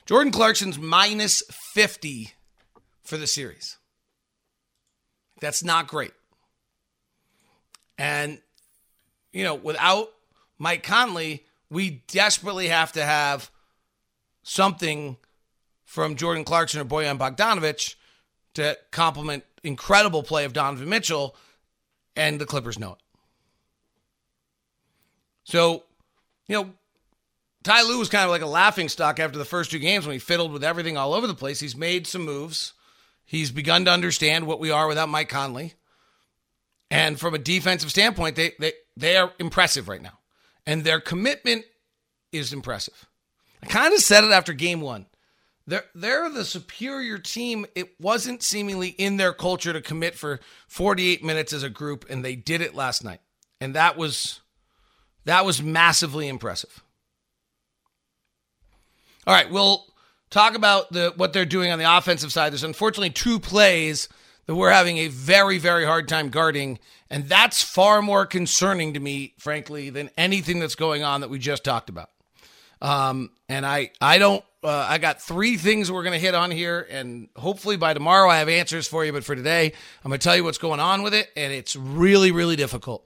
Jordan 0.05 0.31
Clarkson's 0.31 0.79
minus 0.79 1.43
50 1.73 2.31
for 3.03 3.17
the 3.17 3.27
series. 3.27 3.77
That's 5.41 5.63
not 5.63 5.87
great. 5.87 6.13
And, 7.97 8.39
you 9.33 9.43
know, 9.43 9.55
without 9.55 10.09
Mike 10.57 10.83
Conley, 10.83 11.43
we 11.69 12.03
desperately 12.07 12.69
have 12.69 12.93
to 12.93 13.03
have 13.03 13.51
something 14.43 15.17
from 15.83 16.15
Jordan 16.15 16.43
Clarkson 16.43 16.79
or 16.79 16.85
Bojan 16.85 17.17
Bogdanovic 17.17 17.95
to 18.53 18.77
complement 18.91 19.43
incredible 19.63 20.23
play 20.23 20.45
of 20.45 20.53
Donovan 20.53 20.89
Mitchell, 20.89 21.35
and 22.15 22.39
the 22.39 22.45
Clippers 22.45 22.79
know 22.79 22.93
it. 22.93 22.99
So, 25.47 25.83
you 26.47 26.55
know, 26.55 26.69
Ty 27.63 27.83
Lue 27.83 27.99
was 27.99 28.09
kind 28.09 28.25
of 28.25 28.29
like 28.29 28.41
a 28.41 28.47
laughing 28.47 28.89
stock 28.89 29.17
after 29.17 29.37
the 29.37 29.45
first 29.45 29.71
two 29.71 29.79
games 29.79 30.05
when 30.05 30.11
he 30.11 30.19
fiddled 30.19 30.51
with 30.51 30.63
everything 30.63 30.97
all 30.97 31.13
over 31.13 31.25
the 31.25 31.33
place. 31.33 31.61
He's 31.61 31.75
made 31.75 32.05
some 32.05 32.23
moves. 32.23 32.73
He's 33.23 33.49
begun 33.49 33.85
to 33.85 33.91
understand 33.91 34.45
what 34.45 34.59
we 34.59 34.71
are 34.71 34.89
without 34.89 35.07
Mike 35.07 35.29
Conley. 35.29 35.75
And 36.91 37.17
from 37.17 37.33
a 37.33 37.39
defensive 37.39 37.89
standpoint, 37.89 38.35
they, 38.35 38.53
they, 38.59 38.73
they 38.97 39.15
are 39.15 39.31
impressive 39.39 39.87
right 39.87 40.01
now. 40.01 40.19
And 40.65 40.83
their 40.83 40.99
commitment 40.99 41.63
is 42.33 42.51
impressive. 42.51 43.05
I 43.63 43.67
kind 43.67 43.93
of 43.93 44.01
said 44.01 44.25
it 44.25 44.31
after 44.31 44.51
game 44.51 44.81
one. 44.81 45.05
They're, 45.65 45.85
they're 45.95 46.29
the 46.29 46.43
superior 46.43 47.19
team. 47.19 47.65
It 47.73 47.99
wasn't 48.01 48.43
seemingly 48.43 48.89
in 48.89 49.15
their 49.15 49.33
culture 49.33 49.71
to 49.71 49.81
commit 49.81 50.15
for 50.15 50.41
48 50.67 51.23
minutes 51.23 51.53
as 51.53 51.63
a 51.63 51.69
group, 51.69 52.05
and 52.09 52.23
they 52.23 52.35
did 52.35 52.59
it 52.59 52.75
last 52.75 53.05
night. 53.05 53.21
And 53.61 53.75
that 53.75 53.97
was 53.97 54.41
that 55.27 55.45
was 55.45 55.61
massively 55.61 56.27
impressive. 56.27 56.83
All 59.25 59.33
right, 59.33 59.51
we'll 59.51 59.85
talk 60.29 60.55
about 60.55 60.91
the 60.91 61.13
what 61.17 61.33
they're 61.33 61.45
doing 61.45 61.69
on 61.69 61.79
the 61.79 61.97
offensive 61.97 62.31
side. 62.31 62.53
There's 62.53 62.63
unfortunately 62.63 63.09
two 63.09 63.37
plays 63.37 64.07
that 64.45 64.55
we're 64.55 64.71
having 64.71 64.99
a 64.99 65.09
very, 65.09 65.57
very 65.57 65.85
hard 65.85 66.07
time 66.07 66.29
guarding, 66.29 66.79
and 67.09 67.25
that's 67.25 67.61
far 67.61 68.01
more 68.01 68.25
concerning 68.25 68.93
to 68.93 69.01
me, 69.01 69.33
frankly, 69.37 69.89
than 69.89 70.09
anything 70.17 70.59
that's 70.59 70.75
going 70.75 71.03
on 71.03 71.19
that 71.19 71.29
we 71.29 71.39
just 71.39 71.65
talked 71.65 71.89
about. 71.89 72.09
Um, 72.81 73.31
and 73.49 73.65
I, 73.65 73.91
I 73.99 74.19
don't. 74.19 74.43
Uh, 74.63 74.85
I 74.89 74.97
got 74.97 75.21
three 75.21 75.55
things 75.57 75.91
we're 75.91 76.03
going 76.03 76.13
to 76.13 76.25
hit 76.25 76.35
on 76.35 76.51
here, 76.51 76.87
and 76.89 77.27
hopefully 77.35 77.75
by 77.75 77.93
tomorrow 77.93 78.29
I 78.29 78.37
have 78.37 78.49
answers 78.49 78.87
for 78.87 79.03
you. 79.03 79.11
But 79.11 79.25
for 79.25 79.35
today, 79.35 79.73
I'm 80.03 80.09
going 80.09 80.19
to 80.19 80.23
tell 80.23 80.37
you 80.37 80.45
what's 80.45 80.57
going 80.57 80.79
on 80.79 81.03
with 81.03 81.13
it, 81.13 81.29
and 81.35 81.51
it's 81.51 81.75
really, 81.75 82.31
really 82.31 82.55
difficult 82.55 83.05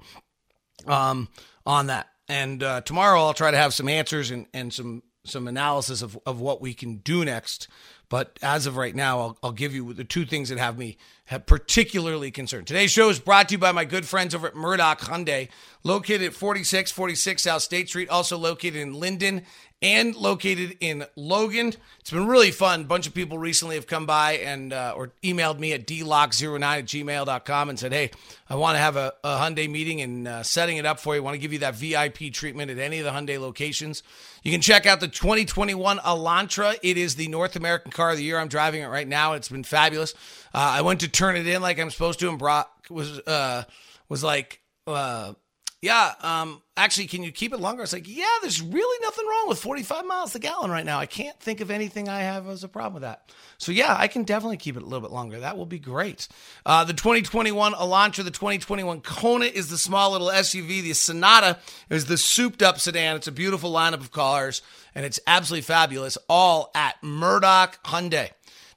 um, 0.86 1.28
on 1.66 1.88
that. 1.88 2.11
And 2.28 2.64
uh, 2.64 2.82
tomorrow 2.82 3.22
I'll 3.22 3.34
try 3.34 3.52
to 3.52 3.58
have 3.58 3.74
some 3.74 3.90
answers 3.90 4.32
and, 4.32 4.48
and 4.54 4.74
some 4.74 5.04
some 5.24 5.48
analysis 5.48 6.02
of, 6.02 6.18
of 6.26 6.40
what 6.40 6.62
we 6.62 6.74
can 6.74 6.98
do 6.98 7.24
next. 7.24 7.68
But 8.10 8.40
as 8.42 8.66
of 8.66 8.76
right 8.76 8.96
now, 8.96 9.20
I'll, 9.20 9.38
I'll 9.44 9.52
give 9.52 9.74
you 9.74 9.94
the 9.94 10.04
two 10.04 10.26
things 10.26 10.50
that 10.50 10.58
have 10.58 10.78
me 10.78 10.98
particularly 11.40 12.32
concerned. 12.32 12.68
Today's 12.68 12.92
show 12.92 13.10
is 13.10 13.20
brought 13.20 13.50
to 13.50 13.54
you 13.54 13.60
by 13.60 13.72
my 13.72 13.86
good 13.86 14.06
friends 14.06 14.36
over 14.36 14.48
at 14.48 14.56
Murdock 14.56 15.00
Hyundai, 15.02 15.50
located 15.84 16.24
at 16.24 16.34
4646 16.34 17.42
South 17.42 17.62
State 17.62 17.90
Street, 17.90 18.10
also 18.10 18.38
located 18.38 18.76
in 18.76 18.94
Lindon 18.94 19.44
and 19.82 20.16
located 20.16 20.78
in 20.80 21.06
Logan. 21.16 21.74
It's 22.00 22.12
been 22.12 22.28
really 22.28 22.52
fun. 22.52 22.82
A 22.82 22.84
bunch 22.84 23.08
of 23.08 23.16
people 23.16 23.40
recently 23.40 23.76
have 23.76 23.88
come 23.88 24.06
by 24.06 24.34
and 24.34 24.74
uh, 24.74 24.94
or 24.96 25.12
emailed 25.24 25.58
me 25.58 25.74
at 25.74 25.88
dlock09 25.88 26.62
at 26.62 26.86
gmail.com 26.86 27.70
and 27.70 27.80
said, 27.80 27.92
hey, 27.92 28.12
I 28.48 28.56
want 28.56 28.76
to 28.76 28.80
have 28.80 28.96
a, 28.96 29.14
a 29.24 29.38
Hyundai 29.38 29.70
meeting 29.70 30.02
and 30.02 30.28
uh, 30.28 30.44
setting 30.44 30.78
it 30.78 30.86
up 30.86 31.00
for 31.00 31.16
you. 31.16 31.22
I 31.22 31.24
want 31.24 31.34
to 31.34 31.40
give 31.40 31.52
you 31.52 31.60
that 31.60 31.76
VIP 31.76 32.32
treatment 32.32 32.70
at 32.70 32.78
any 32.78 33.00
of 33.00 33.06
the 33.06 33.12
Hyundai 33.12 33.40
locations. 33.40 34.04
You 34.44 34.52
can 34.52 34.62
check 34.62 34.86
out 34.86 35.00
the 35.00 35.08
2021 35.08 35.98
Elantra. 36.00 36.78
It 36.84 36.98
is 36.98 37.16
the 37.16 37.28
North 37.28 37.56
American 37.56 37.92
car 37.92 38.12
of 38.12 38.18
the 38.18 38.24
year. 38.24 38.38
I'm 38.38 38.50
driving 38.50 38.84
it 38.84 38.88
right 38.88 39.08
now. 39.08 39.34
It's 39.34 39.50
been 39.50 39.64
fabulous. 39.64 40.14
Uh, 40.54 40.58
I 40.58 40.82
went 40.82 41.02
to 41.02 41.08
turn 41.08 41.36
it 41.36 41.48
in 41.48 41.62
like 41.62 41.80
I'm 41.80 41.90
supposed 41.90 42.20
to, 42.20 42.30
and 42.30 42.40
Brock 42.40 42.70
was 42.90 43.20
uh, 43.20 43.64
was 44.10 44.24
like, 44.24 44.62
uh, 44.88 45.34
yeah, 45.82 46.14
um, 46.22 46.62
actually, 46.78 47.08
can 47.08 47.24
you 47.24 47.32
keep 47.32 47.54
it 47.54 47.60
longer? 47.60 47.82
I 47.82 47.86
was 47.86 47.94
like, 47.94 48.08
yeah, 48.08 48.26
there's 48.42 48.62
really 48.62 49.04
nothing 49.04 49.26
wrong 49.26 49.48
with 49.48 49.58
45 49.58 50.06
miles 50.06 50.36
a 50.36 50.40
gallon 50.40 50.70
right 50.70 50.86
now. 50.86 51.00
I 51.00 51.08
can't 51.08 51.40
think 51.40 51.60
of 51.60 51.72
anything 51.72 52.08
I 52.08 52.22
have 52.22 52.48
as 52.48 52.64
a 52.64 52.68
problem 52.68 52.94
with 52.94 53.02
that. 53.02 53.32
So, 53.58 53.72
yeah, 53.72 53.96
I 53.98 54.08
can 54.08 54.24
definitely 54.24 54.58
keep 54.58 54.78
it 54.78 54.84
a 54.84 54.86
little 54.86 55.02
bit 55.02 55.12
longer. 55.12 55.40
That 55.40 55.58
will 55.58 55.66
be 55.66 55.80
great. 55.80 56.28
Uh, 56.68 56.84
the 56.84 56.94
2021 56.94 57.74
Elantra, 57.74 58.24
the 58.24 58.30
2021 58.30 59.02
Kona 59.02 59.46
is 59.46 59.72
the 59.72 59.78
small 59.78 60.12
little 60.12 60.28
SUV. 60.28 60.84
The 60.84 60.94
Sonata 60.94 61.58
is 61.90 62.06
the 62.06 62.18
souped 62.18 62.62
up 62.62 62.80
sedan. 62.80 63.16
It's 63.16 63.28
a 63.28 63.32
beautiful 63.32 63.74
lineup 63.74 64.02
of 64.02 64.12
cars, 64.12 64.62
and 64.94 65.04
it's 65.04 65.20
absolutely 65.26 65.64
fabulous, 65.64 66.16
all 66.30 66.70
at 66.76 67.02
Murdock 67.02 67.84
Hyundai. 67.86 68.30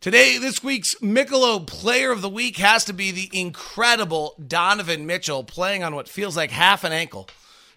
Today, 0.04 0.36
this 0.36 0.62
week's 0.62 0.94
Michelob 0.96 1.66
Player 1.66 2.12
of 2.12 2.20
the 2.20 2.28
Week 2.28 2.58
has 2.58 2.84
to 2.84 2.92
be 2.92 3.10
the 3.10 3.30
incredible 3.32 4.34
Donovan 4.46 5.06
Mitchell 5.06 5.42
playing 5.42 5.82
on 5.82 5.94
what 5.94 6.10
feels 6.10 6.36
like 6.36 6.50
half 6.50 6.84
an 6.84 6.92
ankle. 6.92 7.26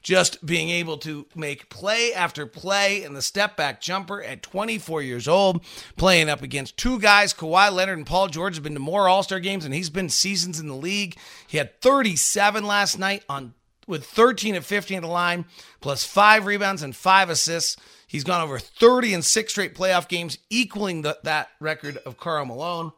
Just 0.02 0.46
being 0.46 0.70
able 0.70 0.98
to 0.98 1.26
make 1.36 1.70
play 1.70 2.14
after 2.14 2.46
play 2.46 3.02
in 3.02 3.14
the 3.14 3.22
step 3.22 3.56
back 3.56 3.80
jumper 3.80 4.22
at 4.22 4.44
24 4.44 5.04
years 5.04 5.30
old, 5.30 5.64
playing 5.96 6.28
up 6.28 6.42
against 6.42 6.76
two 6.76 7.00
guys. 7.00 7.34
Kawhi 7.34 7.72
Leonard 7.72 7.98
and 7.98 8.06
Paul 8.06 8.28
George 8.28 8.56
have 8.56 8.64
been 8.64 8.74
to 8.74 8.80
more 8.82 9.08
All 9.08 9.24
Star 9.24 9.40
games, 9.40 9.64
and 9.64 9.74
he's 9.74 9.90
been 9.90 10.10
seasons 10.10 10.60
in 10.60 10.68
the 10.68 10.76
league. 10.76 11.16
He 11.48 11.58
had 11.58 11.80
37 11.80 12.66
last 12.66 13.00
night 13.00 13.24
on 13.30 13.54
with 13.88 14.06
13 14.06 14.56
of 14.56 14.66
15 14.66 14.98
at 14.98 15.02
the 15.02 15.08
line, 15.08 15.46
plus 15.80 16.04
five 16.04 16.46
rebounds 16.46 16.84
and 16.84 16.94
five 16.94 17.30
assists. 17.30 17.78
He's 18.08 18.24
gone 18.24 18.42
over 18.42 18.58
30 18.58 19.14
in 19.14 19.22
six 19.22 19.52
straight 19.52 19.76
playoff 19.76 20.08
games, 20.08 20.38
equaling 20.50 21.02
the, 21.02 21.20
that 21.24 21.50
record 21.60 21.98
of 21.98 22.18
Karl 22.18 22.46
Malone. 22.46 22.94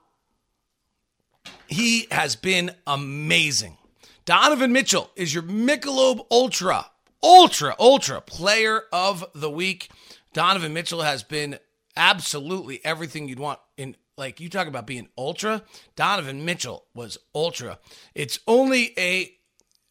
He 1.68 2.08
has 2.12 2.36
been 2.36 2.72
amazing. 2.86 3.78
Donovan 4.26 4.72
Mitchell 4.72 5.10
is 5.16 5.34
your 5.34 5.44
Michelob 5.44 6.26
Ultra, 6.30 6.86
Ultra, 7.24 7.76
Ultra 7.80 8.22
player 8.22 8.84
of 8.94 9.26
the 9.34 9.50
week. 9.50 9.90
Donovan 10.34 10.74
Mitchell 10.74 11.02
has 11.02 11.24
been 11.24 11.58
absolutely 11.96 12.80
everything 12.86 13.28
you'd 13.28 13.40
want 13.40 13.60
in 13.78 13.96
like 14.18 14.40
you 14.40 14.50
talk 14.50 14.68
about 14.68 14.86
being 14.86 15.08
ultra. 15.18 15.64
Donovan 15.96 16.46
Mitchell 16.46 16.86
was 16.94 17.18
ultra. 17.34 17.80
It's 18.14 18.40
only 18.48 18.94
a 18.98 19.32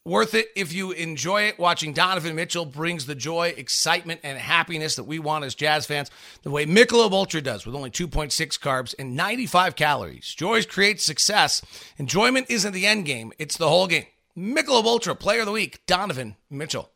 Worth 0.09 0.33
it 0.33 0.47
if 0.55 0.73
you 0.73 0.91
enjoy 0.91 1.43
it. 1.43 1.59
Watching 1.59 1.93
Donovan 1.93 2.35
Mitchell 2.35 2.65
brings 2.65 3.05
the 3.05 3.13
joy, 3.13 3.53
excitement, 3.55 4.21
and 4.23 4.39
happiness 4.39 4.95
that 4.95 5.03
we 5.03 5.19
want 5.19 5.45
as 5.45 5.53
Jazz 5.53 5.85
fans, 5.85 6.09
the 6.41 6.49
way 6.49 6.65
Michelob 6.65 7.11
Ultra 7.11 7.41
does 7.41 7.63
with 7.63 7.75
only 7.75 7.91
2.6 7.91 8.33
carbs 8.59 8.95
and 8.97 9.15
95 9.15 9.75
calories. 9.75 10.33
Joy 10.33 10.63
creates 10.63 11.03
success. 11.03 11.61
Enjoyment 11.99 12.47
isn't 12.49 12.73
the 12.73 12.87
end 12.87 13.05
game, 13.05 13.31
it's 13.37 13.55
the 13.55 13.69
whole 13.69 13.85
game. 13.85 14.07
Michelob 14.35 14.85
Ultra, 14.85 15.13
Player 15.13 15.41
of 15.41 15.45
the 15.45 15.51
Week, 15.51 15.85
Donovan 15.85 16.37
Mitchell. 16.49 16.89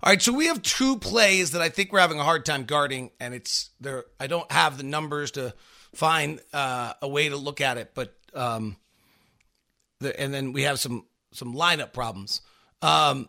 All 0.00 0.10
right, 0.12 0.22
so 0.22 0.32
we 0.32 0.46
have 0.46 0.62
two 0.62 0.96
plays 0.96 1.50
that 1.50 1.60
I 1.60 1.70
think 1.70 1.92
we're 1.92 1.98
having 1.98 2.20
a 2.20 2.24
hard 2.24 2.46
time 2.46 2.66
guarding, 2.66 3.10
and 3.18 3.34
it's 3.34 3.70
there. 3.80 4.04
I 4.20 4.28
don't 4.28 4.50
have 4.52 4.76
the 4.76 4.84
numbers 4.84 5.32
to 5.32 5.54
find 5.92 6.38
uh, 6.52 6.92
a 7.02 7.08
way 7.08 7.28
to 7.28 7.36
look 7.36 7.60
at 7.60 7.78
it, 7.78 7.90
but 7.94 8.14
um, 8.32 8.76
the, 9.98 10.18
and 10.20 10.32
then 10.32 10.52
we 10.52 10.62
have 10.62 10.78
some 10.78 11.04
some 11.38 11.54
lineup 11.54 11.92
problems. 11.92 12.42
Um, 12.82 13.28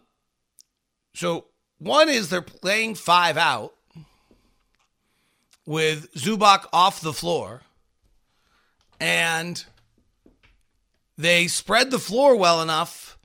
so 1.13 1.45
one 1.77 2.09
is 2.09 2.29
they're 2.29 2.41
playing 2.41 2.95
five 2.95 3.37
out 3.37 3.73
with 5.65 6.13
Zubac 6.13 6.65
off 6.73 7.01
the 7.01 7.13
floor, 7.13 7.61
and 8.99 9.63
they 11.17 11.47
spread 11.47 11.91
the 11.91 11.99
floor 11.99 12.35
well 12.35 12.61
enough 12.61 13.17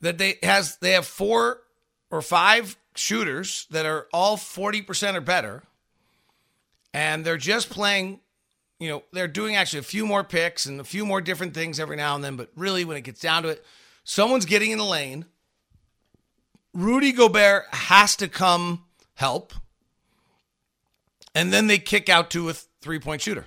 that 0.00 0.18
they 0.18 0.36
has 0.42 0.76
they 0.78 0.92
have 0.92 1.06
four 1.06 1.62
or 2.10 2.22
five 2.22 2.76
shooters 2.96 3.66
that 3.70 3.86
are 3.86 4.08
all 4.12 4.36
40% 4.36 5.14
or 5.14 5.20
better 5.20 5.62
and 6.92 7.24
they're 7.24 7.36
just 7.36 7.70
playing 7.70 8.20
you 8.80 8.88
know 8.88 9.02
they're 9.12 9.28
doing 9.28 9.56
actually 9.56 9.78
a 9.78 9.84
few 9.84 10.04
more 10.04 10.24
picks 10.24 10.66
and 10.66 10.80
a 10.80 10.84
few 10.84 11.06
more 11.06 11.20
different 11.20 11.54
things 11.54 11.78
every 11.78 11.96
now 11.96 12.14
and 12.14 12.24
then 12.24 12.36
but 12.36 12.50
really 12.56 12.84
when 12.84 12.96
it 12.96 13.02
gets 13.02 13.20
down 13.20 13.44
to 13.44 13.48
it 13.50 13.64
someone's 14.04 14.46
getting 14.46 14.70
in 14.70 14.78
the 14.78 14.84
lane. 14.84 15.26
Rudy 16.72 17.12
Gobert 17.12 17.66
has 17.72 18.16
to 18.16 18.28
come 18.28 18.84
help. 19.14 19.52
And 21.34 21.52
then 21.52 21.66
they 21.66 21.78
kick 21.78 22.08
out 22.08 22.30
to 22.30 22.48
a 22.48 22.54
three-point 22.54 23.22
shooter. 23.22 23.46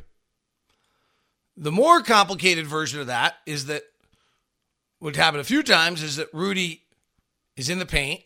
The 1.55 1.71
more 1.71 2.01
complicated 2.01 2.65
version 2.65 2.99
of 2.99 3.07
that 3.07 3.35
is 3.45 3.65
that 3.65 3.83
what 4.99 5.15
happened 5.15 5.41
a 5.41 5.45
few 5.45 5.63
times 5.63 6.01
is 6.01 6.15
that 6.15 6.33
Rudy 6.33 6.83
is 7.55 7.69
in 7.69 7.79
the 7.79 7.85
paint. 7.85 8.21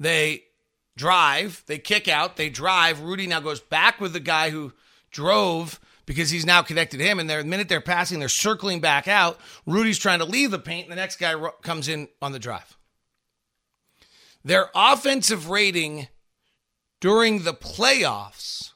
They 0.00 0.44
drive, 0.96 1.62
they 1.66 1.78
kick 1.78 2.08
out, 2.08 2.36
they 2.36 2.50
drive. 2.50 3.00
Rudy 3.00 3.26
now 3.26 3.40
goes 3.40 3.60
back 3.60 4.00
with 4.00 4.12
the 4.12 4.20
guy 4.20 4.50
who 4.50 4.72
drove 5.10 5.80
because 6.08 6.30
he's 6.30 6.44
now 6.44 6.62
connected 6.62 6.98
to 6.98 7.04
him. 7.04 7.20
And 7.20 7.30
the 7.30 7.44
minute 7.44 7.68
they're 7.68 7.80
passing, 7.80 8.18
they're 8.18 8.28
circling 8.28 8.80
back 8.80 9.06
out. 9.06 9.38
Rudy's 9.64 9.98
trying 9.98 10.18
to 10.18 10.24
leave 10.24 10.50
the 10.50 10.58
paint, 10.58 10.86
and 10.86 10.92
the 10.92 10.96
next 10.96 11.20
guy 11.20 11.34
comes 11.62 11.86
in 11.86 12.08
on 12.20 12.32
the 12.32 12.40
drive. 12.40 12.76
Their 14.44 14.70
offensive 14.74 15.48
rating 15.48 16.08
during 17.00 17.44
the 17.44 17.54
playoffs 17.54 18.72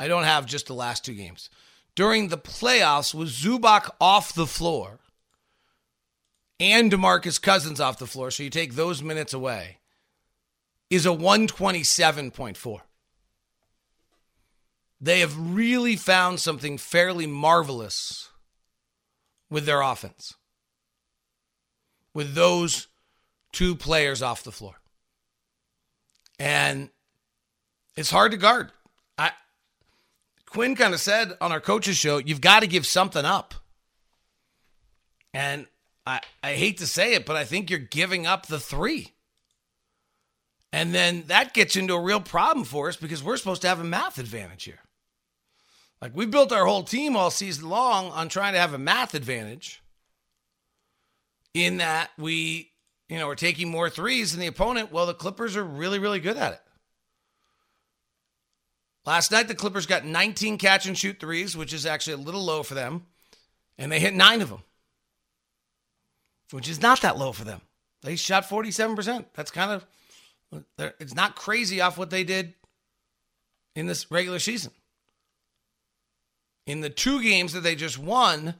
I 0.00 0.08
don't 0.08 0.24
have 0.24 0.46
just 0.46 0.66
the 0.66 0.74
last 0.74 1.04
two 1.04 1.12
games. 1.12 1.50
During 1.94 2.28
the 2.28 2.38
playoffs, 2.38 3.12
with 3.12 3.28
Zubac 3.28 3.90
off 4.00 4.32
the 4.32 4.46
floor 4.46 5.00
and 6.58 6.90
DeMarcus 6.90 7.40
Cousins 7.40 7.80
off 7.80 7.98
the 7.98 8.06
floor, 8.06 8.30
so 8.30 8.42
you 8.42 8.48
take 8.48 8.74
those 8.74 9.02
minutes 9.02 9.34
away, 9.34 9.76
is 10.88 11.04
a 11.04 11.10
127.4. 11.10 12.80
They 15.00 15.20
have 15.20 15.36
really 15.36 15.96
found 15.96 16.40
something 16.40 16.76
fairly 16.76 17.26
marvelous 17.26 18.28
with 19.48 19.64
their 19.64 19.80
offense, 19.80 20.34
with 22.12 22.34
those 22.34 22.88
two 23.52 23.74
players 23.74 24.22
off 24.22 24.44
the 24.44 24.52
floor. 24.52 24.74
And 26.38 26.90
it's 27.96 28.10
hard 28.10 28.32
to 28.32 28.38
guard. 28.38 28.72
I 29.18 29.32
Quinn 30.46 30.74
kind 30.76 30.94
of 30.94 31.00
said 31.00 31.36
on 31.40 31.52
our 31.52 31.60
coaches 31.60 31.96
show, 31.96 32.18
you've 32.18 32.40
got 32.40 32.60
to 32.60 32.66
give 32.66 32.86
something 32.86 33.24
up. 33.24 33.54
And 35.32 35.66
I, 36.06 36.20
I 36.42 36.54
hate 36.54 36.78
to 36.78 36.86
say 36.86 37.14
it, 37.14 37.24
but 37.24 37.36
I 37.36 37.44
think 37.44 37.70
you're 37.70 37.78
giving 37.78 38.26
up 38.26 38.46
the 38.46 38.58
three. 38.58 39.14
And 40.72 40.94
then 40.94 41.24
that 41.26 41.54
gets 41.54 41.76
into 41.76 41.94
a 41.94 42.00
real 42.00 42.20
problem 42.20 42.64
for 42.64 42.88
us 42.88 42.96
because 42.96 43.22
we're 43.22 43.36
supposed 43.36 43.62
to 43.62 43.68
have 43.68 43.80
a 43.80 43.84
math 43.84 44.18
advantage 44.18 44.64
here. 44.64 44.80
Like 46.00 46.16
we 46.16 46.26
built 46.26 46.52
our 46.52 46.64
whole 46.64 46.82
team 46.82 47.16
all 47.16 47.30
season 47.30 47.68
long 47.68 48.10
on 48.10 48.28
trying 48.28 48.54
to 48.54 48.58
have 48.58 48.72
a 48.72 48.78
math 48.78 49.14
advantage 49.14 49.82
in 51.52 51.78
that 51.78 52.10
we, 52.16 52.70
you 53.08 53.18
know, 53.18 53.26
we're 53.26 53.34
taking 53.34 53.70
more 53.70 53.90
threes 53.90 54.32
than 54.32 54.40
the 54.40 54.46
opponent. 54.46 54.92
Well, 54.92 55.06
the 55.06 55.14
Clippers 55.14 55.56
are 55.56 55.64
really, 55.64 55.98
really 55.98 56.20
good 56.20 56.36
at 56.36 56.52
it. 56.54 56.60
Last 59.04 59.32
night, 59.32 59.48
the 59.48 59.54
Clippers 59.54 59.86
got 59.86 60.04
19 60.04 60.58
catch 60.58 60.86
and 60.86 60.96
shoot 60.96 61.18
threes, 61.18 61.56
which 61.56 61.72
is 61.72 61.86
actually 61.86 62.14
a 62.14 62.18
little 62.18 62.44
low 62.44 62.62
for 62.62 62.74
them. 62.74 63.06
And 63.78 63.90
they 63.90 63.98
hit 63.98 64.14
nine 64.14 64.42
of 64.42 64.50
them, 64.50 64.62
which 66.50 66.68
is 66.68 66.82
not 66.82 67.00
that 67.00 67.18
low 67.18 67.32
for 67.32 67.44
them. 67.44 67.62
They 68.02 68.16
shot 68.16 68.44
47%. 68.44 69.24
That's 69.34 69.50
kind 69.50 69.72
of, 69.72 70.64
it's 71.00 71.14
not 71.14 71.34
crazy 71.34 71.80
off 71.80 71.96
what 71.96 72.10
they 72.10 72.24
did 72.24 72.54
in 73.74 73.86
this 73.86 74.10
regular 74.10 74.38
season. 74.38 74.72
In 76.66 76.80
the 76.80 76.90
two 76.90 77.22
games 77.22 77.52
that 77.52 77.62
they 77.62 77.74
just 77.74 77.98
won, 77.98 78.54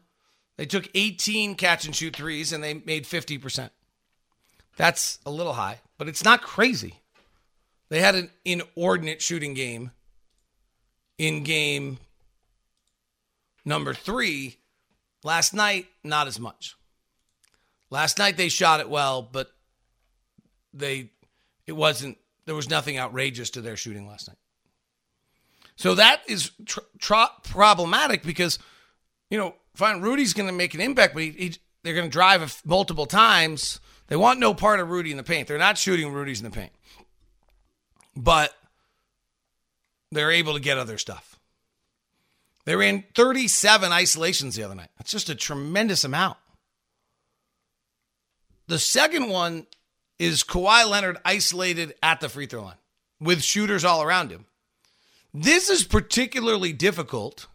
they 0.56 0.66
took 0.66 0.88
18 0.94 1.54
catch 1.54 1.84
and 1.84 1.94
shoot 1.94 2.16
threes 2.16 2.52
and 2.52 2.62
they 2.62 2.74
made 2.74 3.04
50%. 3.04 3.70
That's 4.76 5.18
a 5.26 5.30
little 5.30 5.54
high, 5.54 5.80
but 5.98 6.08
it's 6.08 6.24
not 6.24 6.42
crazy. 6.42 7.00
They 7.88 8.00
had 8.00 8.14
an 8.14 8.30
inordinate 8.44 9.20
shooting 9.20 9.54
game 9.54 9.90
in 11.18 11.42
game 11.42 11.98
number 13.64 13.92
three. 13.94 14.56
Last 15.22 15.52
night, 15.52 15.86
not 16.02 16.28
as 16.28 16.40
much. 16.40 16.76
Last 17.90 18.18
night 18.18 18.36
they 18.36 18.48
shot 18.48 18.80
it 18.80 18.88
well, 18.88 19.20
but 19.20 19.52
they 20.72 21.10
it 21.66 21.72
wasn't 21.72 22.16
there 22.46 22.54
was 22.54 22.70
nothing 22.70 22.98
outrageous 22.98 23.50
to 23.50 23.60
their 23.60 23.76
shooting 23.76 24.06
last 24.08 24.28
night. 24.28 24.38
So 25.80 25.94
that 25.94 26.20
is 26.28 26.50
tr- 26.66 26.80
tr- 26.98 27.32
problematic 27.42 28.22
because 28.22 28.58
you 29.30 29.38
know, 29.38 29.54
fine, 29.74 30.02
Rudy's 30.02 30.34
going 30.34 30.46
to 30.46 30.52
make 30.52 30.74
an 30.74 30.82
impact, 30.82 31.14
but 31.14 31.22
he, 31.22 31.30
he, 31.30 31.56
they're 31.82 31.94
going 31.94 32.04
to 32.04 32.12
drive 32.12 32.60
multiple 32.66 33.06
times. 33.06 33.80
They 34.08 34.16
want 34.16 34.40
no 34.40 34.52
part 34.52 34.80
of 34.80 34.90
Rudy 34.90 35.10
in 35.10 35.16
the 35.16 35.22
paint. 35.22 35.48
They're 35.48 35.56
not 35.56 35.78
shooting 35.78 36.12
Rudy's 36.12 36.40
in 36.40 36.44
the 36.44 36.54
paint, 36.54 36.72
but 38.14 38.52
they're 40.12 40.30
able 40.30 40.52
to 40.52 40.60
get 40.60 40.76
other 40.76 40.98
stuff. 40.98 41.40
They 42.66 42.76
ran 42.76 43.04
37 43.14 43.90
isolations 43.90 44.56
the 44.56 44.64
other 44.64 44.74
night. 44.74 44.90
That's 44.98 45.10
just 45.10 45.30
a 45.30 45.34
tremendous 45.34 46.04
amount. 46.04 46.36
The 48.66 48.78
second 48.78 49.30
one 49.30 49.66
is 50.18 50.44
Kawhi 50.44 50.86
Leonard 50.86 51.16
isolated 51.24 51.94
at 52.02 52.20
the 52.20 52.28
free 52.28 52.44
throw 52.44 52.64
line 52.64 52.76
with 53.18 53.42
shooters 53.42 53.82
all 53.82 54.02
around 54.02 54.30
him. 54.30 54.44
This 55.32 55.70
is 55.70 55.84
particularly 55.84 56.72
difficult 56.72 57.46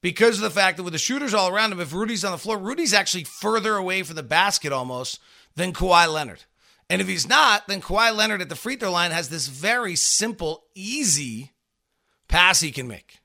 because 0.00 0.36
of 0.36 0.42
the 0.42 0.50
fact 0.50 0.76
that 0.76 0.82
with 0.82 0.92
the 0.92 0.98
shooters 0.98 1.34
all 1.34 1.48
around 1.48 1.72
him, 1.72 1.80
if 1.80 1.92
Rudy's 1.92 2.24
on 2.24 2.32
the 2.32 2.38
floor, 2.38 2.58
Rudy's 2.58 2.94
actually 2.94 3.24
further 3.24 3.74
away 3.76 4.02
from 4.02 4.16
the 4.16 4.22
basket 4.22 4.72
almost 4.72 5.20
than 5.56 5.72
Kawhi 5.72 6.12
Leonard. 6.12 6.44
And 6.88 7.00
if 7.00 7.08
he's 7.08 7.28
not, 7.28 7.66
then 7.68 7.80
Kawhi 7.80 8.14
Leonard 8.14 8.42
at 8.42 8.48
the 8.48 8.56
free 8.56 8.76
throw 8.76 8.92
line 8.92 9.10
has 9.10 9.28
this 9.28 9.46
very 9.46 9.96
simple, 9.96 10.64
easy 10.74 11.52
pass 12.28 12.60
he 12.60 12.70
can 12.70 12.88
make 12.88 13.20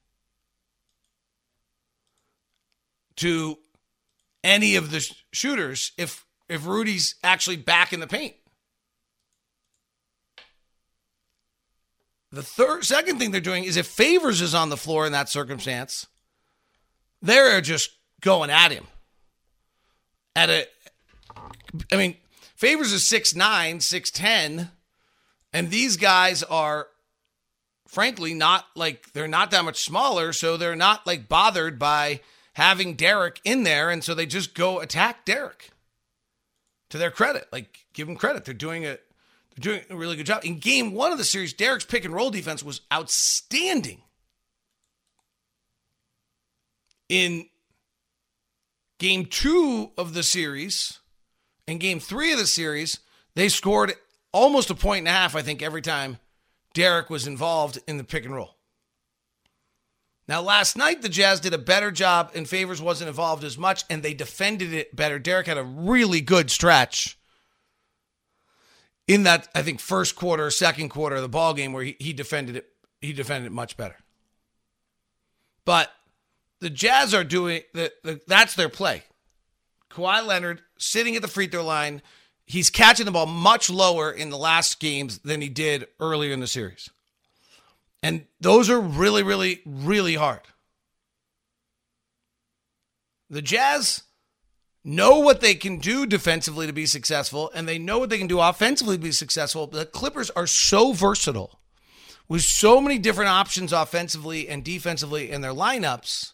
to 3.17 3.57
any 4.43 4.75
of 4.75 4.91
the 4.91 5.11
shooters 5.31 5.91
if 5.97 6.25
if 6.47 6.65
Rudy's 6.65 7.15
actually 7.23 7.57
back 7.57 7.91
in 7.91 7.99
the 7.99 8.07
paint. 8.07 8.35
The 12.31 12.43
third 12.43 12.85
second 12.85 13.19
thing 13.19 13.31
they're 13.31 13.41
doing 13.41 13.63
is 13.63 13.77
if 13.77 13.87
Favors 13.87 14.41
is 14.41 14.53
on 14.53 14.69
the 14.69 14.77
floor 14.77 15.05
in 15.05 15.13
that 15.13 15.29
circumstance, 15.29 16.07
they're 17.21 17.61
just 17.61 17.91
going 18.21 18.49
at 18.49 18.71
him. 18.71 18.85
At 20.35 20.49
a 20.49 20.67
I 21.91 21.95
mean, 21.95 22.15
Favors 22.55 22.91
is 22.91 23.03
6'9, 23.03 23.77
6'10, 23.77 24.69
and 25.53 25.69
these 25.69 25.97
guys 25.97 26.43
are 26.43 26.87
frankly 27.87 28.33
not 28.33 28.65
like 28.75 29.13
they're 29.13 29.27
not 29.27 29.51
that 29.51 29.65
much 29.65 29.83
smaller, 29.83 30.33
so 30.33 30.57
they're 30.57 30.75
not 30.75 31.07
like 31.07 31.29
bothered 31.29 31.79
by 31.79 32.21
having 32.53 32.95
Derrick 32.95 33.39
in 33.43 33.63
there, 33.63 33.89
and 33.89 34.03
so 34.03 34.13
they 34.13 34.25
just 34.25 34.53
go 34.53 34.79
attack 34.79 35.25
Derrick. 35.25 35.69
To 36.91 36.97
their 36.97 37.11
credit, 37.11 37.47
like 37.51 37.85
give 37.93 38.07
them 38.07 38.15
credit, 38.15 38.45
they're 38.45 38.53
doing 38.53 38.83
it. 38.83 39.03
They're 39.57 39.73
doing 39.73 39.85
a 39.89 39.95
really 39.95 40.15
good 40.15 40.25
job. 40.25 40.45
In 40.45 40.59
game 40.59 40.93
one 40.93 41.11
of 41.11 41.17
the 41.17 41.23
series, 41.23 41.53
Derrick's 41.53 41.85
pick 41.85 42.05
and 42.05 42.13
roll 42.13 42.29
defense 42.29 42.63
was 42.63 42.81
outstanding. 42.93 44.01
In 47.09 47.47
game 48.99 49.25
two 49.25 49.91
of 49.97 50.13
the 50.13 50.23
series, 50.23 50.99
in 51.67 51.77
game 51.77 51.99
three 51.99 52.33
of 52.33 52.39
the 52.39 52.47
series, 52.47 52.99
they 53.35 53.49
scored 53.49 53.93
almost 54.31 54.69
a 54.69 54.75
point 54.75 54.99
and 54.99 55.07
a 55.07 55.11
half, 55.11 55.35
I 55.35 55.41
think, 55.41 55.61
every 55.61 55.81
time 55.81 56.17
Derrick 56.73 57.09
was 57.09 57.25
involved 57.25 57.79
in 57.87 57.97
the 57.97 58.03
pick 58.03 58.25
and 58.25 58.35
roll. 58.35 58.57
Now, 60.27 60.41
last 60.41 60.75
night, 60.75 61.01
the 61.01 61.09
Jazz 61.09 61.39
did 61.39 61.53
a 61.53 61.57
better 61.57 61.89
job 61.89 62.31
and 62.35 62.47
Favors 62.47 62.81
wasn't 62.81 63.07
involved 63.07 63.45
as 63.45 63.57
much, 63.57 63.85
and 63.89 64.03
they 64.03 64.13
defended 64.13 64.73
it 64.73 64.93
better. 64.93 65.19
Derrick 65.19 65.47
had 65.47 65.57
a 65.57 65.63
really 65.63 66.19
good 66.19 66.51
stretch 66.51 67.16
in 69.07 69.23
that, 69.23 69.47
I 69.55 69.61
think, 69.61 69.79
first 69.79 70.15
quarter, 70.15 70.49
second 70.49 70.89
quarter 70.89 71.15
of 71.15 71.21
the 71.21 71.29
ball 71.29 71.53
game 71.53 71.73
where 71.73 71.83
he, 71.83 71.95
he 71.99 72.13
defended 72.13 72.55
it. 72.55 72.67
He 73.01 73.13
defended 73.13 73.51
it 73.51 73.55
much 73.55 73.77
better. 73.77 73.95
But 75.65 75.91
the 76.59 76.69
Jazz 76.69 77.13
are 77.13 77.23
doing 77.23 77.61
the, 77.73 77.91
the 78.03 78.21
that's 78.27 78.55
their 78.55 78.69
play. 78.69 79.03
Kawhi 79.91 80.25
Leonard 80.25 80.61
sitting 80.77 81.15
at 81.15 81.21
the 81.21 81.27
free 81.27 81.47
throw 81.47 81.63
line, 81.63 82.01
he's 82.45 82.69
catching 82.69 83.05
the 83.05 83.11
ball 83.11 83.25
much 83.25 83.69
lower 83.69 84.11
in 84.11 84.29
the 84.29 84.37
last 84.37 84.79
games 84.79 85.19
than 85.19 85.41
he 85.41 85.49
did 85.49 85.87
earlier 85.99 86.33
in 86.33 86.39
the 86.39 86.47
series. 86.47 86.89
And 88.03 88.25
those 88.39 88.69
are 88.69 88.79
really, 88.79 89.23
really, 89.23 89.61
really 89.65 90.15
hard. 90.15 90.41
The 93.29 93.41
Jazz 93.41 94.03
know 94.87 95.19
what 95.19 95.41
they 95.41 95.53
can 95.53 95.79
do 95.79 96.05
defensively 96.05 96.65
to 96.65 96.71
be 96.71 96.85
successful, 96.85 97.51
and 97.53 97.67
they 97.67 97.77
know 97.77 97.99
what 97.99 98.09
they 98.09 98.17
can 98.17 98.27
do 98.27 98.39
offensively 98.39 98.95
to 98.95 99.03
be 99.03 99.11
successful. 99.11 99.67
The 99.67 99.85
Clippers 99.85 100.29
are 100.29 100.47
so 100.47 100.93
versatile 100.93 101.59
with 102.29 102.41
so 102.41 102.79
many 102.79 102.97
different 102.97 103.29
options 103.29 103.73
offensively 103.73 104.47
and 104.47 104.63
defensively 104.63 105.29
in 105.29 105.41
their 105.41 105.51
lineups 105.51 106.31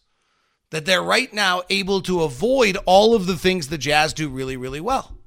that 0.70 0.86
they're 0.86 1.04
right 1.04 1.34
now 1.34 1.64
able 1.70 2.02
to 2.02 2.22
avoid 2.22 2.78
all 2.86 3.16
of 3.16 3.26
the 3.26 3.38
things 3.38 3.68
the 3.68 3.78
Jazz 3.78 4.14
do 4.14 4.30
really, 4.30 4.56
really 4.56 4.82
well. 4.82 5.18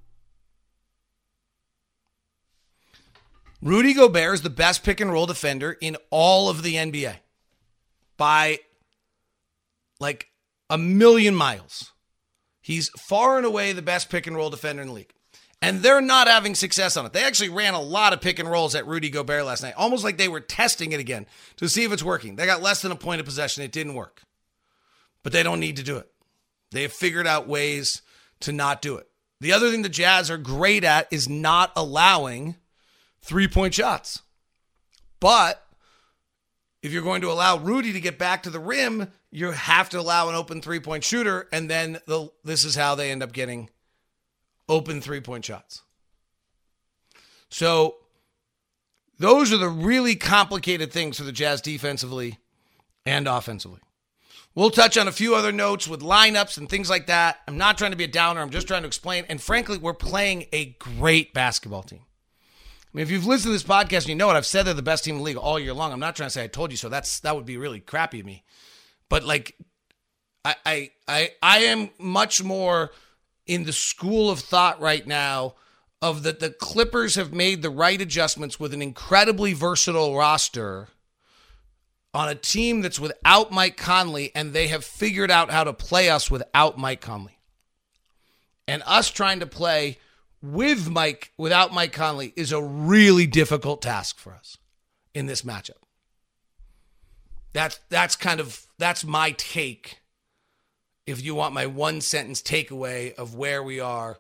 Rudy 3.61 3.93
Gobert 3.93 4.35
is 4.35 4.43
the 4.43 4.51
best 4.51 4.85
pick 4.85 5.01
and 5.01 5.13
roll 5.13 5.27
defender 5.27 5.77
in 5.81 5.97
all 6.11 6.49
of 6.49 6.63
the 6.63 6.75
NBA 6.75 7.17
by 8.17 8.61
like 9.99 10.29
a 10.71 10.79
million 10.79 11.35
miles. 11.35 11.93
He's 12.67 12.89
far 12.99 13.37
and 13.37 13.47
away 13.47 13.73
the 13.73 13.81
best 13.81 14.11
pick 14.11 14.27
and 14.27 14.35
roll 14.35 14.51
defender 14.51 14.83
in 14.83 14.89
the 14.89 14.95
league. 14.95 15.13
And 15.63 15.83
they're 15.83 16.01
not 16.01 16.27
having 16.27 16.57
success 16.57 16.97
on 16.97 17.07
it. 17.07 17.13
They 17.13 17.23
actually 17.23 17.51
ran 17.51 17.75
a 17.75 17.81
lot 17.81 18.13
of 18.13 18.21
pick 18.21 18.41
and 18.41 18.51
rolls 18.51 18.75
at 18.75 18.89
Rudy 18.89 19.09
Gobert 19.09 19.45
last 19.45 19.63
night, 19.63 19.75
almost 19.77 20.03
like 20.03 20.17
they 20.17 20.27
were 20.27 20.41
testing 20.41 20.91
it 20.91 20.99
again 20.99 21.27
to 21.59 21.69
see 21.69 21.85
if 21.85 21.93
it's 21.93 22.03
working. 22.03 22.35
They 22.35 22.45
got 22.45 22.63
less 22.63 22.83
than 22.83 22.91
a 22.91 22.97
point 22.97 23.21
of 23.21 23.25
possession. 23.25 23.63
It 23.63 23.71
didn't 23.71 23.95
work. 23.95 24.23
But 25.23 25.33
they 25.33 25.45
don't 25.45 25.61
need 25.61 25.77
to 25.77 25.85
do 25.85 25.97
it. 25.97 26.11
They 26.73 26.83
have 26.83 26.93
figured 26.93 27.29
out 27.29 27.47
ways 27.47 28.03
to 28.41 28.51
not 28.51 28.83
do 28.83 28.97
it. 28.97 29.07
The 29.41 29.53
other 29.53 29.71
thing 29.71 29.83
the 29.83 29.89
Jazz 29.89 30.29
are 30.29 30.37
great 30.37 30.83
at 30.83 31.07
is 31.13 31.29
not 31.29 31.71
allowing 31.77 32.57
three 33.23 33.47
point 33.47 33.75
shots. 33.75 34.23
But 35.21 35.65
if 36.87 36.93
you're 36.93 37.03
going 37.03 37.21
to 37.21 37.33
allow 37.33 37.59
Rudy 37.59 37.93
to 37.93 38.01
get 38.01 38.17
back 38.17 38.45
to 38.45 38.51
the 38.51 38.61
rim, 38.61 39.11
you 39.33 39.51
have 39.51 39.89
to 39.91 39.99
allow 39.99 40.29
an 40.29 40.37
open 40.37 40.63
three 40.63 40.79
point 40.79 41.03
shooter, 41.03 41.49
and 41.53 41.69
then 41.69 41.99
the, 42.07 42.31
this 42.45 42.65
is 42.65 42.77
how 42.77 42.95
they 42.95 43.11
end 43.11 43.25
up 43.25 43.33
getting 43.33 43.69
open 44.69 45.01
three 45.01 45.21
point 45.21 45.45
shots. 45.45 45.83
So 47.49 47.97
those 49.19 49.53
are 49.53 49.57
the 49.57 49.69
really 49.69 50.15
complicated 50.15 50.93
things 50.93 51.19
for 51.19 51.25
the 51.25 51.33
Jazz 51.33 51.61
defensively 51.61 52.39
and 53.05 53.27
offensively. 53.27 53.81
We'll 54.55 54.71
touch 54.71 54.97
on 54.97 55.09
a 55.09 55.13
few 55.13 55.35
other 55.35 55.53
notes 55.53 55.87
with 55.87 56.01
lineups 56.01 56.57
and 56.57 56.69
things 56.69 56.89
like 56.89 57.09
that. 57.09 57.41
I'm 57.47 57.59
not 57.59 57.77
trying 57.77 57.91
to 57.91 57.97
be 57.97 58.05
a 58.05 58.09
downer, 58.09 58.41
I'm 58.41 58.51
just 58.51 58.69
trying 58.69 58.83
to 58.83 58.87
explain. 58.87 59.25
And 59.29 59.41
frankly, 59.41 59.77
we're 59.77 59.93
playing 59.93 60.47
a 60.53 60.77
great 60.79 61.35
basketball 61.35 61.83
team. 61.83 62.06
I 62.97 63.01
mean, 63.01 63.03
if 63.03 63.11
you've 63.11 63.27
listened 63.27 63.51
to 63.51 63.53
this 63.53 63.63
podcast 63.63 64.05
and 64.05 64.09
you 64.09 64.15
know 64.15 64.31
it, 64.31 64.37
I've 64.37 64.47
said 64.47 64.63
they're 64.63 64.73
the 64.73 64.81
best 64.81 65.05
team 65.05 65.17
in 65.17 65.19
the 65.19 65.25
league 65.25 65.37
all 65.37 65.59
year 65.59 65.75
long. 65.75 65.93
I'm 65.93 66.01
not 66.01 66.17
trying 66.17 66.29
to 66.29 66.31
say 66.31 66.45
I 66.45 66.47
told 66.47 66.71
you 66.71 66.79
so. 66.79 66.89
That's 66.89 67.21
that 67.21 67.37
would 67.37 67.45
be 67.45 67.59
really 67.59 67.79
crappy 67.79 68.21
of 68.21 68.27
me. 68.27 68.43
But 69.11 69.23
like, 69.23 69.55
I 70.47 70.55
I 70.65 70.91
I, 71.07 71.31
I 71.43 71.59
am 71.65 71.91
much 71.99 72.43
more 72.43 72.93
in 73.47 73.65
the 73.65 73.73
school 73.75 74.31
of 74.31 74.39
thought 74.39 74.81
right 74.81 75.07
now 75.07 75.57
of 76.01 76.23
that 76.23 76.41
the 76.41 76.49
Clippers 76.49 77.17
have 77.17 77.35
made 77.35 77.61
the 77.61 77.69
right 77.69 78.01
adjustments 78.01 78.59
with 78.59 78.73
an 78.73 78.81
incredibly 78.81 79.53
versatile 79.53 80.17
roster 80.17 80.89
on 82.15 82.31
a 82.31 82.35
team 82.35 82.81
that's 82.81 82.99
without 82.99 83.53
Mike 83.53 83.77
Conley, 83.77 84.33
and 84.35 84.55
they 84.55 84.69
have 84.69 84.87
figured 84.87 85.31
out 85.31 85.51
how 85.51 85.65
to 85.65 85.75
play 85.75 86.09
us 86.09 86.31
without 86.31 86.79
Mike 86.79 87.03
Conley. 87.03 87.37
And 88.67 88.83
us 88.87 89.11
trying 89.11 89.41
to 89.41 89.47
play 89.47 89.99
with 90.53 90.89
Mike, 90.89 91.33
without 91.37 91.73
Mike 91.73 91.93
Conley, 91.93 92.33
is 92.37 92.53
a 92.53 92.63
really 92.63 93.27
difficult 93.27 93.83
task 93.83 94.19
for 94.19 94.33
us 94.33 94.59
in 95.15 95.27
this 95.27 95.43
matchup. 95.43 95.83
That's 97.53 97.81
that's 97.89 98.17
kind 98.17 98.39
of 98.39 98.67
that's 98.79 99.05
my 99.05 99.33
take. 99.33 100.01
If 101.07 101.25
you 101.25 101.35
want 101.35 101.55
my 101.55 101.67
one 101.67 102.01
sentence 102.01 102.43
takeaway 102.43 103.15
of 103.15 103.35
where 103.35 103.63
we 103.63 103.81
are 103.81 104.19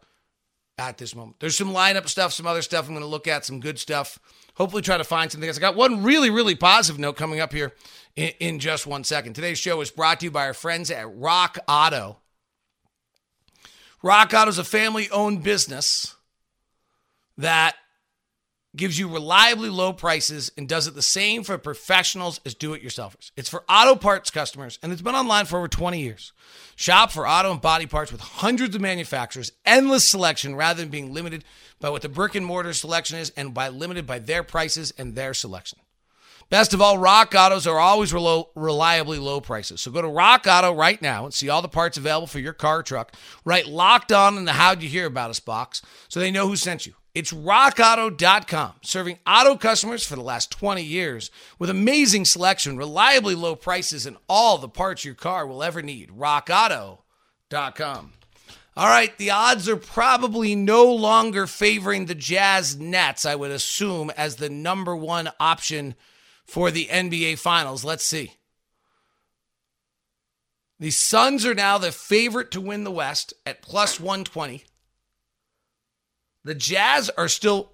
at 0.79 0.99
this 0.99 1.15
moment, 1.15 1.41
there's 1.41 1.57
some 1.57 1.73
lineup 1.73 2.09
stuff, 2.09 2.33
some 2.33 2.47
other 2.47 2.63
stuff 2.63 2.87
I'm 2.87 2.95
going 2.95 3.03
to 3.03 3.09
look 3.09 3.29
at, 3.29 3.45
some 3.45 3.61
good 3.61 3.79
stuff. 3.79 4.19
Hopefully, 4.55 4.83
try 4.83 4.97
to 4.97 5.05
find 5.05 5.31
something 5.31 5.49
else. 5.49 5.59
I 5.59 5.61
got 5.61 5.77
one 5.77 6.03
really, 6.03 6.31
really 6.31 6.55
positive 6.55 6.99
note 6.99 7.17
coming 7.17 7.41
up 7.41 7.53
here 7.53 7.73
in, 8.17 8.33
in 8.41 8.59
just 8.59 8.87
one 8.87 9.05
second. 9.05 9.35
Today's 9.35 9.59
show 9.59 9.81
is 9.81 9.91
brought 9.91 10.21
to 10.21 10.27
you 10.27 10.31
by 10.31 10.47
our 10.47 10.55
friends 10.55 10.91
at 10.91 11.07
Rock 11.15 11.59
Auto. 11.69 12.19
Rock 14.03 14.33
Auto 14.35 14.49
is 14.49 14.59
a 14.59 14.65
family 14.65 15.11
owned 15.11 15.43
business 15.43 16.16
that 17.39 17.77
gives 18.77 18.99
you 18.99 19.09
reliably 19.09 19.71
low 19.71 19.93
prices 19.93 20.53
and 20.57 20.69
does 20.69 20.87
it 20.87 20.95
the 20.95 21.03
same 21.03 21.43
for 21.43 21.57
professionals 21.57 22.41
as 22.45 22.55
do 22.55 22.75
it 22.75 22.85
yourselfers. 22.85 23.31
It's 23.37 23.49
for 23.49 23.65
auto 23.69 23.97
parts 23.97 24.31
customers 24.31 24.79
and 24.83 24.93
it's 24.93 25.03
been 25.03 25.15
online 25.15 25.47
for 25.47 25.59
over 25.59 25.69
20 25.69 25.99
years. 26.01 26.33
Shop 26.77 27.11
for 27.11 27.27
auto 27.27 27.53
and 27.53 27.61
body 27.61 27.87
parts 27.87 28.13
with 28.13 28.21
hundreds 28.21 28.75
of 28.75 28.83
manufacturers, 28.83 29.51
endless 29.65 30.05
selection 30.05 30.55
rather 30.55 30.83
than 30.83 30.91
being 30.91 31.15
limited 31.15 31.45
by 31.81 31.89
what 31.89 32.03
the 32.03 32.09
brick 32.09 32.35
and 32.35 32.45
mortar 32.45 32.75
selection 32.75 33.19
is 33.19 33.31
and 33.31 33.55
by 33.55 33.69
limited 33.71 34.07
by 34.07 34.19
their 34.19 34.43
prices 34.43 34.93
and 34.99 35.15
their 35.15 35.33
selection. 35.33 35.79
Best 36.49 36.73
of 36.75 36.81
all, 36.81 36.97
Rock 36.97 37.35
Autos 37.35 37.67
are 37.67 37.81
always 37.81 38.13
relo- 38.13 38.51
reliably 38.55 39.19
low 39.19 39.41
prices. 39.41 39.81
So 39.81 39.91
go 39.91 40.01
to 40.01 40.07
Rock 40.07 40.47
Auto 40.49 40.73
right 40.73 41.01
now 41.03 41.25
and 41.25 41.35
see 41.35 41.49
all 41.49 41.61
the 41.61 41.67
parts 41.67 41.99
available 41.99 42.29
for 42.29 42.39
your 42.39 42.53
car 42.53 42.85
truck. 42.85 43.13
Write 43.45 43.67
locked 43.67 44.13
on 44.13 44.39
in 44.39 44.45
the 44.45 44.53
How'd 44.53 44.81
You 44.81 44.89
Hear 44.89 45.07
About 45.07 45.31
Us 45.31 45.41
box 45.41 45.83
so 46.09 46.21
they 46.21 46.31
know 46.31 46.47
who 46.47 46.55
sent 46.55 46.87
you. 46.87 46.95
It's 47.17 47.33
rockauto.com, 47.33 48.75
serving 48.83 49.19
auto 49.27 49.57
customers 49.57 50.07
for 50.07 50.17
the 50.17 50.23
last 50.23 50.51
20 50.51 50.83
years 50.83 51.31
with 51.59 51.71
amazing 51.71 52.27
selection, 52.27 52.77
reliably 52.77 53.35
low 53.35 53.57
prices, 53.57 54.05
and 54.05 54.19
all 54.29 54.59
the 54.59 54.69
parts 54.69 55.03
your 55.03 55.15
car 55.15 55.47
will 55.47 55.63
ever 55.63 55.81
need. 55.81 56.11
rockauto.com. 56.11 58.13
All 58.77 58.87
right, 58.87 59.17
the 59.17 59.31
odds 59.31 59.67
are 59.67 59.79
probably 59.79 60.55
no 60.55 60.93
longer 60.93 61.47
favoring 61.47 62.05
the 62.05 62.15
Jazz 62.15 62.77
Nets, 62.77 63.25
I 63.25 63.35
would 63.35 63.51
assume, 63.51 64.11
as 64.11 64.37
the 64.37 64.51
number 64.51 64.95
one 64.95 65.31
option 65.41 65.95
for 66.45 66.71
the 66.71 66.89
NBA 66.89 67.39
Finals. 67.39 67.83
Let's 67.83 68.05
see. 68.05 68.35
The 70.79 70.91
Suns 70.91 71.47
are 71.47 71.55
now 71.55 71.79
the 71.79 71.93
favorite 71.93 72.51
to 72.51 72.61
win 72.61 72.85
the 72.85 72.91
West 72.91 73.33
at 73.47 73.63
plus 73.63 73.99
120. 73.99 74.65
The 76.47 76.55
Jazz 76.55 77.11
are 77.19 77.27
still 77.27 77.73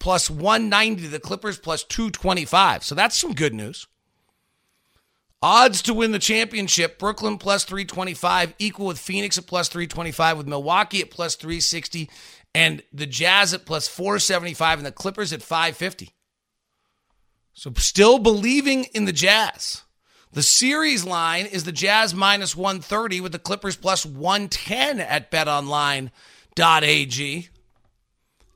plus 0.00 0.28
190, 0.28 1.06
the 1.06 1.20
Clippers 1.20 1.56
plus 1.56 1.84
225. 1.84 2.82
So 2.82 2.96
that's 2.96 3.16
some 3.16 3.32
good 3.32 3.54
news. 3.54 3.86
Odds 5.40 5.82
to 5.82 5.94
win 5.94 6.10
the 6.10 6.18
championship 6.18 6.98
Brooklyn 6.98 7.38
plus 7.38 7.62
325, 7.62 8.54
equal 8.58 8.86
with 8.86 8.98
Phoenix 8.98 9.38
at 9.38 9.46
plus 9.46 9.68
325, 9.68 10.36
with 10.36 10.48
Milwaukee 10.48 11.00
at 11.00 11.12
plus 11.12 11.36
360, 11.36 12.10
and 12.52 12.82
the 12.92 13.06
Jazz 13.06 13.54
at 13.54 13.66
plus 13.66 13.86
475, 13.86 14.80
and 14.80 14.86
the 14.86 14.90
Clippers 14.90 15.32
at 15.32 15.40
550. 15.40 16.10
So 17.52 17.72
still 17.76 18.18
believing 18.18 18.86
in 18.94 19.04
the 19.04 19.12
Jazz. 19.12 19.82
The 20.32 20.42
series 20.42 21.04
line 21.04 21.46
is 21.46 21.62
the 21.62 21.70
Jazz 21.70 22.16
minus 22.16 22.56
130 22.56 23.20
with 23.20 23.30
the 23.30 23.38
Clippers 23.38 23.76
plus 23.76 24.04
110 24.04 24.98
at 24.98 25.30
betonline.ag. 25.30 26.10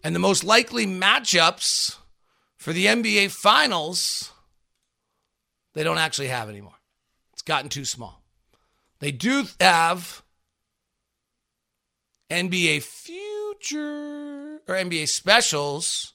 And 0.06 0.14
the 0.14 0.20
most 0.20 0.44
likely 0.44 0.86
matchups 0.86 1.96
for 2.56 2.72
the 2.72 2.86
NBA 2.86 3.28
Finals, 3.32 4.30
they 5.74 5.82
don't 5.82 5.98
actually 5.98 6.28
have 6.28 6.48
anymore. 6.48 6.76
It's 7.32 7.42
gotten 7.42 7.68
too 7.68 7.84
small. 7.84 8.22
They 9.00 9.10
do 9.10 9.48
have 9.58 10.22
NBA 12.30 12.84
Future 12.84 14.60
or 14.68 14.76
NBA 14.76 15.08
Specials. 15.08 16.12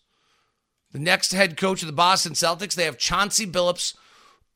The 0.93 0.99
next 0.99 1.33
head 1.33 1.57
coach 1.57 1.81
of 1.81 1.87
the 1.87 1.91
Boston 1.91 2.31
Celtics, 2.31 2.75
they 2.75 2.85
have 2.85 2.97
Chauncey 2.97 3.45
Billups, 3.45 3.97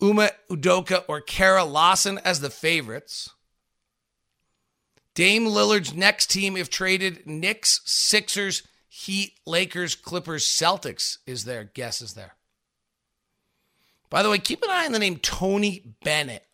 Ime 0.01 0.29
Udoka, 0.49 1.03
or 1.09 1.19
Kara 1.19 1.65
Lawson 1.65 2.21
as 2.23 2.39
the 2.39 2.49
favorites. 2.49 3.31
Dame 5.13 5.45
Lillard's 5.45 5.93
next 5.93 6.31
team, 6.31 6.55
if 6.55 6.69
traded, 6.69 7.27
Knicks, 7.27 7.81
Sixers, 7.83 8.63
Heat, 8.97 9.33
Lakers, 9.45 9.93
Clippers, 9.93 10.45
Celtics 10.45 11.17
is 11.27 11.43
their 11.43 11.65
guess 11.65 12.01
is 12.01 12.13
there. 12.13 12.35
By 14.09 14.23
the 14.23 14.29
way, 14.29 14.37
keep 14.37 14.63
an 14.63 14.69
eye 14.69 14.85
on 14.85 14.93
the 14.93 14.99
name 14.99 15.17
Tony 15.17 15.83
Bennett 16.05 16.45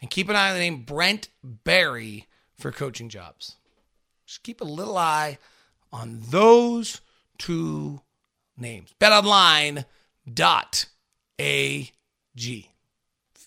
and 0.00 0.08
keep 0.08 0.28
an 0.28 0.36
eye 0.36 0.50
on 0.50 0.54
the 0.54 0.60
name 0.60 0.84
Brent 0.84 1.28
Barry 1.42 2.28
for 2.56 2.70
coaching 2.70 3.08
jobs. 3.08 3.56
Just 4.26 4.44
keep 4.44 4.60
a 4.60 4.64
little 4.64 4.96
eye 4.96 5.38
on 5.92 6.20
those 6.30 7.00
two 7.36 8.00
names. 8.56 8.94
BetOnline.ag. 9.00 9.84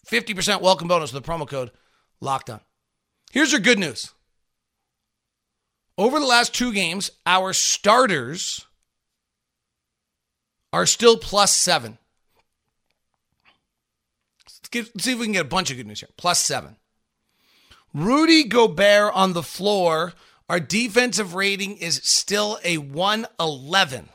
50% 0.06 0.62
welcome 0.62 0.88
bonus 0.90 1.14
with 1.14 1.24
the 1.24 1.32
promo 1.32 1.48
code 1.48 1.72
locked 2.20 2.50
on. 2.50 2.60
Here's 3.32 3.54
your 3.54 3.62
good 3.62 3.80
news. 3.80 4.14
Over 6.00 6.20
the 6.22 6.26
last 6.26 6.56
two 6.56 6.72
games, 6.72 7.12
our 7.26 7.52
starters 7.52 8.66
are 10.72 10.86
still 10.86 11.18
plus 11.18 11.54
seven. 11.54 11.98
Let's, 14.46 14.70
get, 14.70 14.86
let's 14.96 15.04
see 15.04 15.12
if 15.12 15.20
we 15.20 15.26
can 15.26 15.34
get 15.34 15.42
a 15.42 15.50
bunch 15.50 15.72
of 15.72 15.76
good 15.76 15.88
news 15.88 16.00
here. 16.00 16.08
Plus 16.16 16.40
seven. 16.40 16.78
Rudy 17.94 18.46
Gobert 18.46 19.12
on 19.14 19.34
the 19.34 19.44
floor. 19.44 20.14
Our 20.48 20.62
defensive 20.62 21.36
rating 21.36 21.76
is 21.76 22.00
still 22.02 22.60
a 22.64 22.78
111. 22.78 24.08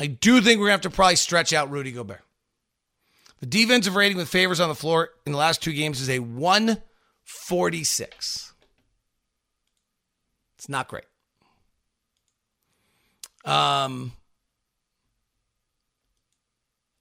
I 0.00 0.06
do 0.08 0.40
think 0.40 0.58
we're 0.58 0.66
going 0.66 0.70
to 0.70 0.72
have 0.72 0.80
to 0.80 0.90
probably 0.90 1.14
stretch 1.14 1.52
out 1.52 1.70
Rudy 1.70 1.92
Gobert. 1.92 2.22
The 3.38 3.46
defensive 3.46 3.94
rating 3.94 4.16
with 4.16 4.28
favors 4.28 4.58
on 4.58 4.68
the 4.68 4.74
floor 4.74 5.10
in 5.24 5.30
the 5.30 5.38
last 5.38 5.62
two 5.62 5.72
games 5.72 6.00
is 6.00 6.10
a 6.10 6.18
146. 6.18 8.47
It's 10.58 10.68
not 10.68 10.88
great. 10.88 11.04
Um, 13.44 14.12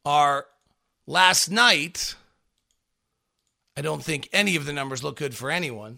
our 0.06 0.46
last 1.08 1.50
night, 1.50 2.14
I 3.76 3.82
don't 3.82 4.04
think 4.04 4.30
any 4.32 4.56
of 4.56 4.66
the 4.66 4.74
numbers 4.74 5.04
look 5.04 5.18
good 5.18 5.36
for 5.36 5.50
anyone. 5.50 5.98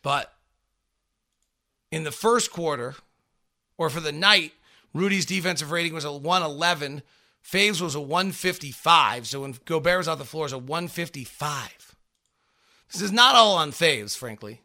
But 0.00 0.32
in 1.92 2.04
the 2.04 2.10
first 2.10 2.50
quarter, 2.50 2.94
or 3.76 3.90
for 3.90 4.00
the 4.00 4.12
night, 4.12 4.52
Rudy's 4.94 5.26
defensive 5.26 5.70
rating 5.70 5.92
was 5.92 6.04
a 6.04 6.12
111. 6.12 7.02
Faves 7.46 7.80
was 7.82 7.94
a 7.94 8.00
155. 8.00 9.26
So 9.26 9.42
when 9.42 9.54
Gobert 9.66 9.98
was 9.98 10.08
off 10.08 10.18
the 10.18 10.24
floor, 10.24 10.44
was 10.44 10.52
a 10.52 10.58
155. 10.58 11.94
This 12.90 13.02
is 13.02 13.12
not 13.12 13.34
all 13.34 13.56
on 13.56 13.70
Faves, 13.70 14.16
frankly. 14.16 14.62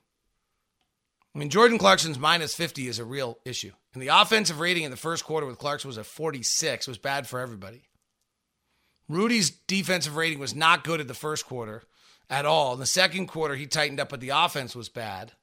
I 1.35 1.39
mean, 1.39 1.49
Jordan 1.49 1.77
Clarkson's 1.77 2.17
minus 2.17 2.55
50 2.55 2.87
is 2.87 2.99
a 2.99 3.05
real 3.05 3.37
issue. 3.45 3.71
And 3.93 4.01
the 4.01 4.07
offensive 4.07 4.59
rating 4.59 4.83
in 4.83 4.91
the 4.91 4.97
first 4.97 5.25
quarter 5.25 5.45
with 5.45 5.59
Clarkson 5.59 5.87
was 5.87 5.97
a 5.97 6.03
46. 6.03 6.87
Was 6.87 6.97
bad 6.97 7.27
for 7.27 7.39
everybody. 7.39 7.83
Rudy's 9.07 9.49
defensive 9.49 10.15
rating 10.15 10.39
was 10.39 10.55
not 10.55 10.83
good 10.83 10.99
at 11.01 11.07
the 11.07 11.13
first 11.13 11.45
quarter 11.45 11.83
at 12.29 12.45
all. 12.45 12.73
In 12.73 12.79
the 12.79 12.85
second 12.85 13.27
quarter, 13.27 13.55
he 13.55 13.65
tightened 13.65 13.99
up, 13.99 14.09
but 14.09 14.19
the 14.19 14.29
offense 14.29 14.75
was 14.75 14.89
bad. 14.89 15.33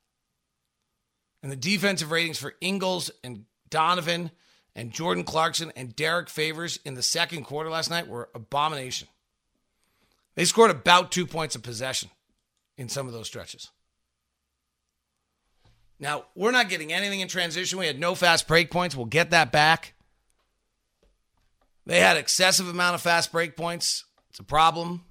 And 1.43 1.51
the 1.51 1.57
defensive 1.57 2.11
ratings 2.11 2.39
for 2.39 2.55
Ingles 2.61 3.11
and 3.25 3.45
Donovan 3.69 4.31
and 4.75 4.93
Jordan 4.93 5.25
Clarkson 5.25 5.73
and 5.75 5.97
Derrick 5.97 6.29
Favors 6.29 6.79
in 6.85 6.95
the 6.95 7.03
second 7.03 7.45
quarter 7.45 7.71
last 7.71 7.91
night 7.91 8.09
were 8.09 8.29
abomination. 8.35 9.09
They 10.35 10.45
scored 10.45 10.71
about 10.71 11.11
two 11.11 11.27
points 11.27 11.57
of 11.57 11.63
possession 11.63 12.11
in 12.77 12.89
some 12.89 13.07
of 13.07 13.13
those 13.13 13.27
stretches. 13.27 13.71
Now, 15.99 16.25
we're 16.35 16.51
not 16.51 16.69
getting 16.69 16.93
anything 16.93 17.21
in 17.21 17.29
transition. 17.29 17.79
We 17.79 17.87
had 17.87 17.99
no 17.99 18.15
fast 18.15 18.47
break 18.47 18.71
points. 18.71 18.95
We'll 18.95 19.07
get 19.07 19.31
that 19.31 19.51
back. 19.51 19.95
They 21.87 22.01
had 22.01 22.17
excessive 22.17 22.69
amount 22.69 22.97
of 22.97 23.01
fast 23.01 23.33
break 23.33 23.57
points. 23.57 24.05
It's 24.31 24.41
a 24.41 24.45
problem. 24.45 25.05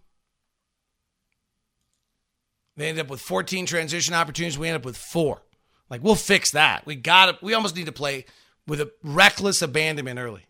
They 2.78 2.90
ended 2.90 3.06
up 3.06 3.10
with 3.10 3.22
14 3.22 3.66
transition 3.66 4.14
opportunities. 4.14 4.58
We 4.58 4.68
ended 4.68 4.82
up 4.82 4.86
with 4.86 4.98
four. 4.98 5.42
Like 5.90 6.04
we'll 6.04 6.16
fix 6.16 6.52
that. 6.52 6.86
We 6.86 6.96
got 6.96 7.30
it. 7.30 7.36
We 7.42 7.54
almost 7.54 7.76
need 7.76 7.86
to 7.86 7.92
play 7.92 8.26
with 8.68 8.82
a 8.82 8.92
reckless 9.04 9.62
abandonment 9.62 10.20
early. 10.20 10.46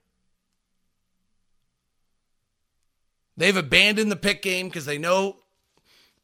They've 3.38 3.56
abandoned 3.56 4.12
the 4.12 4.16
pick 4.16 4.42
game 4.42 4.68
because 4.68 4.86
they 4.86 4.98
know 4.98 5.38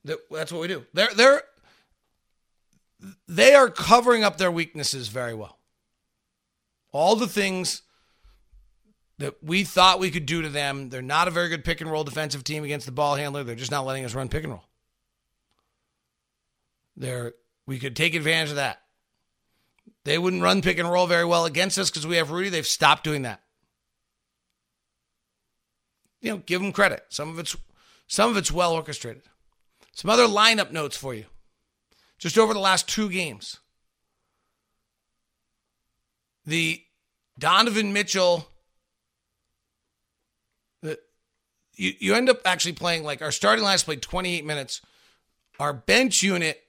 that 0.05 0.17
that's 0.31 0.51
what 0.51 0.61
we 0.61 0.67
do. 0.67 0.85
They're 0.93 1.13
they're 1.13 1.43
they 3.27 3.53
are 3.53 3.69
covering 3.69 4.23
up 4.23 4.37
their 4.37 4.51
weaknesses 4.51 5.07
very 5.07 5.33
well. 5.33 5.57
All 6.91 7.15
the 7.15 7.27
things 7.27 7.83
that 9.17 9.43
we 9.43 9.63
thought 9.63 9.99
we 9.99 10.11
could 10.11 10.25
do 10.25 10.41
to 10.41 10.49
them, 10.49 10.89
they're 10.89 11.01
not 11.01 11.27
a 11.27 11.31
very 11.31 11.49
good 11.49 11.63
pick 11.63 11.81
and 11.81 11.89
roll 11.89 12.03
defensive 12.03 12.43
team 12.43 12.63
against 12.63 12.85
the 12.85 12.91
ball 12.91 13.15
handler. 13.15 13.43
They're 13.43 13.55
just 13.55 13.71
not 13.71 13.85
letting 13.85 14.05
us 14.05 14.13
run 14.13 14.29
pick 14.29 14.43
and 14.43 14.53
roll. 14.53 14.65
They're, 16.95 17.33
we 17.65 17.79
could 17.79 17.95
take 17.95 18.13
advantage 18.13 18.49
of 18.49 18.55
that. 18.57 18.81
They 20.03 20.17
wouldn't 20.17 20.41
run 20.41 20.61
pick 20.61 20.77
and 20.77 20.89
roll 20.89 21.07
very 21.07 21.25
well 21.25 21.45
against 21.45 21.77
us 21.77 21.89
because 21.89 22.07
we 22.07 22.17
have 22.17 22.31
Rudy. 22.31 22.49
They've 22.49 22.65
stopped 22.65 23.03
doing 23.03 23.21
that. 23.21 23.41
You 26.19 26.31
know, 26.31 26.37
give 26.37 26.61
them 26.61 26.71
credit. 26.71 27.05
Some 27.09 27.29
of 27.29 27.39
it's 27.39 27.55
some 28.07 28.29
of 28.29 28.37
it's 28.37 28.51
well 28.51 28.73
orchestrated. 28.73 29.23
Some 29.93 30.09
other 30.09 30.25
lineup 30.25 30.71
notes 30.71 30.97
for 30.97 31.13
you 31.13 31.25
just 32.21 32.37
over 32.37 32.53
the 32.53 32.59
last 32.59 32.87
two 32.87 33.09
games. 33.09 33.57
The 36.45 36.81
Donovan 37.37 37.91
Mitchell, 37.93 38.47
you, 40.83 41.93
you 41.99 42.13
end 42.13 42.29
up 42.29 42.41
actually 42.45 42.73
playing 42.73 43.03
like 43.03 43.23
our 43.23 43.31
starting 43.31 43.65
lines 43.65 43.83
played 43.83 44.03
28 44.03 44.45
minutes. 44.45 44.81
Our 45.59 45.73
bench 45.73 46.21
unit, 46.21 46.61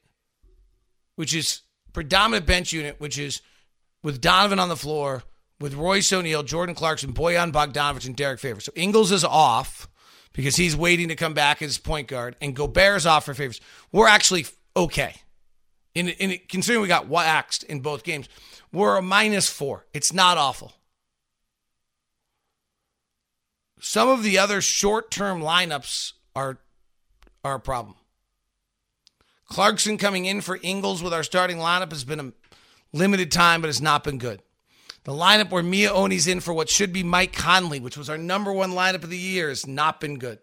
which 1.16 1.34
is 1.34 1.60
predominant 1.92 2.46
bench 2.46 2.72
unit, 2.72 2.98
which 2.98 3.18
is 3.18 3.42
with 4.02 4.20
Donovan 4.22 4.58
on 4.58 4.70
the 4.70 4.76
floor, 4.76 5.22
with 5.60 5.74
Royce 5.74 6.12
O'Neale, 6.12 6.42
Jordan 6.42 6.74
Clarkson, 6.74 7.12
Bojan 7.12 7.52
Bogdanovic, 7.52 8.06
and 8.06 8.16
Derrick 8.16 8.40
Favors. 8.40 8.64
So 8.64 8.72
Ingles 8.74 9.12
is 9.12 9.22
off 9.22 9.86
because 10.32 10.56
he's 10.56 10.74
waiting 10.74 11.08
to 11.08 11.14
come 11.14 11.34
back 11.34 11.60
as 11.60 11.76
point 11.76 12.08
guard, 12.08 12.36
and 12.40 12.56
Gobert's 12.56 13.04
off 13.04 13.26
for 13.26 13.34
Favors. 13.34 13.60
We're 13.92 14.08
actually 14.08 14.46
okay 14.74 15.14
in, 15.94 16.08
in 16.08 16.38
considering 16.48 16.82
we 16.82 16.88
got 16.88 17.08
waxed 17.08 17.64
in 17.64 17.80
both 17.80 18.02
games, 18.02 18.28
we're 18.72 18.96
a 18.96 19.02
minus 19.02 19.48
four. 19.48 19.86
It's 19.92 20.12
not 20.12 20.38
awful. 20.38 20.72
Some 23.80 24.08
of 24.08 24.22
the 24.22 24.38
other 24.38 24.60
short-term 24.60 25.40
lineups 25.40 26.12
are 26.36 26.58
are 27.44 27.56
a 27.56 27.60
problem. 27.60 27.96
Clarkson 29.46 29.98
coming 29.98 30.24
in 30.24 30.40
for 30.40 30.58
Ingles 30.62 31.02
with 31.02 31.12
our 31.12 31.24
starting 31.24 31.58
lineup 31.58 31.90
has 31.90 32.04
been 32.04 32.20
a 32.20 32.32
limited 32.92 33.32
time, 33.32 33.60
but 33.60 33.66
has 33.66 33.82
not 33.82 34.04
been 34.04 34.18
good. 34.18 34.40
The 35.04 35.12
lineup 35.12 35.50
where 35.50 35.64
Miye 35.64 35.92
Oni's 35.92 36.28
in 36.28 36.40
for 36.40 36.54
what 36.54 36.68
should 36.68 36.92
be 36.92 37.02
Mike 37.02 37.32
Conley, 37.32 37.80
which 37.80 37.96
was 37.96 38.08
our 38.08 38.16
number 38.16 38.52
one 38.52 38.70
lineup 38.70 39.02
of 39.02 39.10
the 39.10 39.18
year, 39.18 39.48
has 39.48 39.66
not 39.66 40.00
been 40.00 40.18
good. 40.18 40.38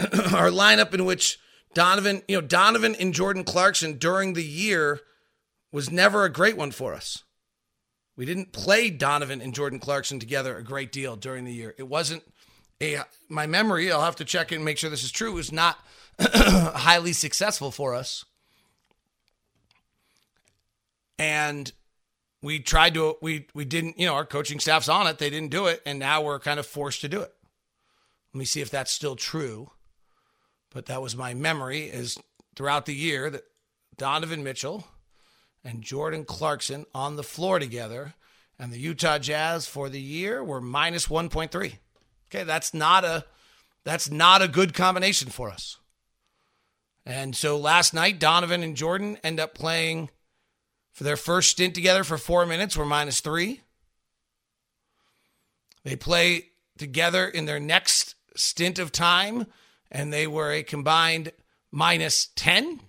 our 0.00 0.50
lineup 0.50 0.94
in 0.94 1.04
which 1.04 1.38
Donovan, 1.74 2.22
you 2.28 2.40
know, 2.40 2.46
Donovan 2.46 2.94
and 2.94 3.14
Jordan 3.14 3.44
Clarkson 3.44 3.98
during 3.98 4.34
the 4.34 4.44
year 4.44 5.00
was 5.72 5.90
never 5.90 6.24
a 6.24 6.32
great 6.32 6.56
one 6.56 6.70
for 6.70 6.94
us. 6.94 7.24
We 8.16 8.26
didn't 8.26 8.52
play 8.52 8.90
Donovan 8.90 9.40
and 9.40 9.54
Jordan 9.54 9.78
Clarkson 9.78 10.18
together 10.18 10.56
a 10.56 10.64
great 10.64 10.90
deal 10.90 11.14
during 11.14 11.44
the 11.44 11.52
year. 11.52 11.74
It 11.78 11.86
wasn't 11.88 12.24
a 12.82 13.00
my 13.28 13.46
memory, 13.46 13.92
I'll 13.92 14.02
have 14.02 14.16
to 14.16 14.24
check 14.24 14.50
and 14.50 14.64
make 14.64 14.78
sure 14.78 14.90
this 14.90 15.04
is 15.04 15.12
true, 15.12 15.32
was 15.32 15.52
not 15.52 15.78
highly 16.20 17.12
successful 17.12 17.70
for 17.70 17.94
us. 17.94 18.24
And 21.18 21.70
we 22.42 22.60
tried 22.60 22.94
to 22.94 23.16
we 23.20 23.46
we 23.54 23.64
didn't, 23.64 23.98
you 23.98 24.06
know, 24.06 24.14
our 24.14 24.24
coaching 24.24 24.60
staff's 24.60 24.88
on 24.88 25.06
it. 25.06 25.18
They 25.18 25.30
didn't 25.30 25.50
do 25.50 25.66
it, 25.66 25.82
and 25.84 25.98
now 25.98 26.22
we're 26.22 26.38
kind 26.38 26.58
of 26.58 26.66
forced 26.66 27.00
to 27.02 27.08
do 27.08 27.20
it. 27.20 27.32
Let 28.32 28.38
me 28.38 28.44
see 28.44 28.60
if 28.60 28.70
that's 28.70 28.92
still 28.92 29.16
true 29.16 29.70
but 30.70 30.86
that 30.86 31.02
was 31.02 31.16
my 31.16 31.34
memory 31.34 31.84
is 31.84 32.18
throughout 32.54 32.86
the 32.86 32.94
year 32.94 33.30
that 33.30 33.44
Donovan 33.96 34.42
Mitchell 34.42 34.86
and 35.64 35.82
Jordan 35.82 36.24
Clarkson 36.24 36.86
on 36.94 37.16
the 37.16 37.22
floor 37.22 37.58
together 37.58 38.14
and 38.58 38.72
the 38.72 38.78
Utah 38.78 39.18
Jazz 39.18 39.66
for 39.66 39.88
the 39.88 40.00
year 40.00 40.42
were 40.42 40.60
minus 40.60 41.06
1.3. 41.06 41.78
Okay, 42.30 42.44
that's 42.44 42.74
not 42.74 43.04
a 43.04 43.24
that's 43.84 44.10
not 44.10 44.42
a 44.42 44.48
good 44.48 44.74
combination 44.74 45.30
for 45.30 45.50
us. 45.50 45.78
And 47.06 47.34
so 47.34 47.56
last 47.56 47.94
night 47.94 48.18
Donovan 48.18 48.62
and 48.62 48.76
Jordan 48.76 49.18
end 49.22 49.40
up 49.40 49.54
playing 49.54 50.10
for 50.92 51.04
their 51.04 51.16
first 51.16 51.50
stint 51.50 51.74
together 51.74 52.04
for 52.04 52.18
4 52.18 52.44
minutes 52.44 52.76
were 52.76 52.84
minus 52.84 53.20
3. 53.20 53.62
They 55.84 55.96
play 55.96 56.50
together 56.76 57.26
in 57.26 57.46
their 57.46 57.60
next 57.60 58.14
stint 58.36 58.78
of 58.78 58.92
time 58.92 59.46
and 59.90 60.12
they 60.12 60.26
were 60.26 60.52
a 60.52 60.62
combined 60.62 61.32
minus 61.70 62.28
10. 62.36 62.80